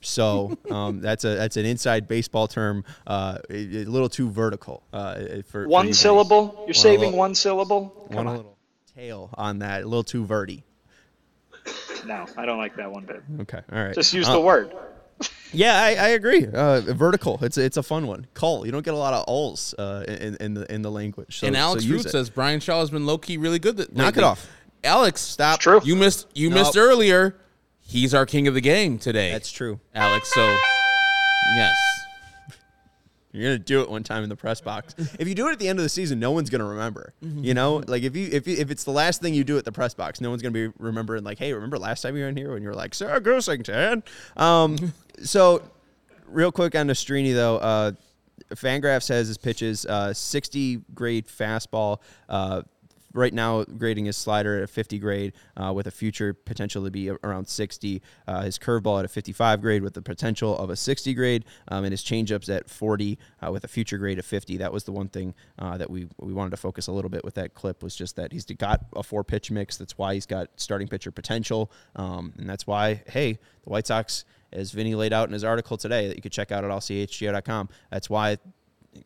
[0.00, 4.82] So um, that's a that's an inside baseball term, uh, a, a, little too vertical.
[4.92, 6.54] Uh, for one for syllable.
[6.58, 8.06] You're one saving little, one syllable.
[8.08, 8.36] Come one on.
[8.36, 8.58] little
[8.96, 10.62] tail on that, a little too verty.
[12.04, 13.22] No, I don't like that one bit.
[13.42, 13.94] Okay, all right.
[13.94, 14.72] Just use the uh, word.
[15.52, 16.46] Yeah, I, I agree.
[16.46, 17.38] Uh, vertical.
[17.42, 18.26] It's a, it's a fun one.
[18.34, 18.64] Call.
[18.64, 21.38] You don't get a lot of alls uh, in, in the in the language.
[21.38, 23.76] So, and Alex so Root says Bryan Shaw has been low key really good.
[23.76, 24.48] That, Knock it off.
[24.84, 25.56] Alex, stop.
[25.56, 25.80] It's true.
[25.84, 26.26] You missed.
[26.34, 26.58] You nope.
[26.58, 27.36] missed earlier.
[27.80, 29.30] He's our king of the game today.
[29.30, 30.32] That's true, Alex.
[30.32, 30.56] So
[31.56, 31.74] yes.
[33.32, 34.94] You're gonna do it one time in the press box.
[35.18, 37.14] if you do it at the end of the season, no one's gonna remember.
[37.24, 37.44] Mm-hmm.
[37.44, 39.64] You know, like if you if you, if it's the last thing you do at
[39.64, 41.24] the press box, no one's gonna be remembering.
[41.24, 43.20] Like, hey, remember last time you were in here when you were like sir, Sarah
[43.22, 44.02] Goosington?
[44.36, 44.92] Um,
[45.22, 45.62] so
[46.26, 47.92] real quick on Nastrini though, uh,
[48.50, 51.98] Fangraphs has his pitches uh, 60 grade fastball,
[52.28, 52.62] uh,
[53.14, 56.90] right now grading his slider at a 50 grade uh, with a future potential to
[56.90, 58.02] be around 60.
[58.26, 61.84] Uh, his curveball at a 55 grade with the potential of a 60 grade, um,
[61.84, 64.56] and his changeups at 40 uh, with a future grade of 50.
[64.58, 67.24] That was the one thing uh, that we we wanted to focus a little bit
[67.24, 69.76] with that clip was just that he's got a four pitch mix.
[69.76, 73.32] That's why he's got starting pitcher potential, um, and that's why hey
[73.64, 76.52] the White Sox as Vinnie laid out in his article today that you could check
[76.52, 77.68] out at allchgo.com.
[77.90, 78.38] That's why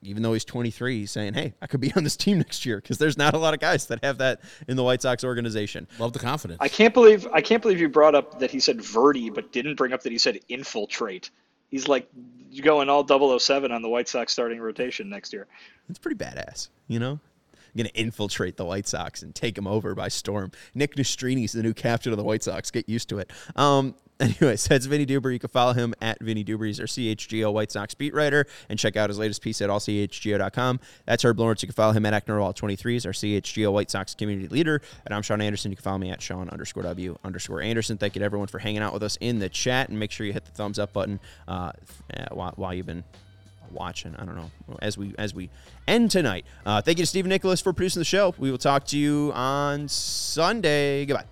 [0.03, 2.80] even though he's 23, he's saying, "Hey, I could be on this team next year."
[2.80, 5.86] Because there's not a lot of guys that have that in the White Sox organization.
[5.99, 6.59] Love the confidence.
[6.61, 9.76] I can't believe I can't believe you brought up that he said verty, but didn't
[9.76, 11.30] bring up that he said infiltrate.
[11.68, 12.09] He's like
[12.62, 13.07] going all
[13.38, 15.47] 007 on the White Sox starting rotation next year.
[15.88, 17.20] It's pretty badass, you know.
[17.77, 20.51] Going to infiltrate the White Sox and take them over by storm.
[20.74, 22.70] Nick Nastrini's the new captain of the White Sox.
[22.70, 23.31] Get used to it.
[23.55, 25.31] Um, Anyways, that's Vinnie Duber.
[25.31, 26.66] You can follow him at Vinnie Duber.
[26.66, 30.81] He's our CHGO White Sox beat writer and check out his latest piece at allchgo.com.
[31.05, 31.62] That's Herb Lawrence.
[31.62, 32.93] You can follow him at Ecknerwall23.
[32.93, 34.81] He's our CHGO White Sox community leader.
[35.05, 35.70] And I'm Sean Anderson.
[35.70, 37.99] You can follow me at Sean underscore W underscore Anderson.
[37.99, 39.91] Thank you to everyone for hanging out with us in the chat.
[39.91, 41.72] And make sure you hit the thumbs up button uh,
[42.31, 43.05] while, while you've been
[43.73, 44.14] watching.
[44.17, 44.51] I don't know
[44.81, 45.51] as we as we
[45.87, 46.45] end tonight.
[46.64, 48.35] Uh, thank you to Stephen Nicholas for producing the show.
[48.39, 51.07] We will talk to you on Sunday.
[51.07, 51.27] Goodbye.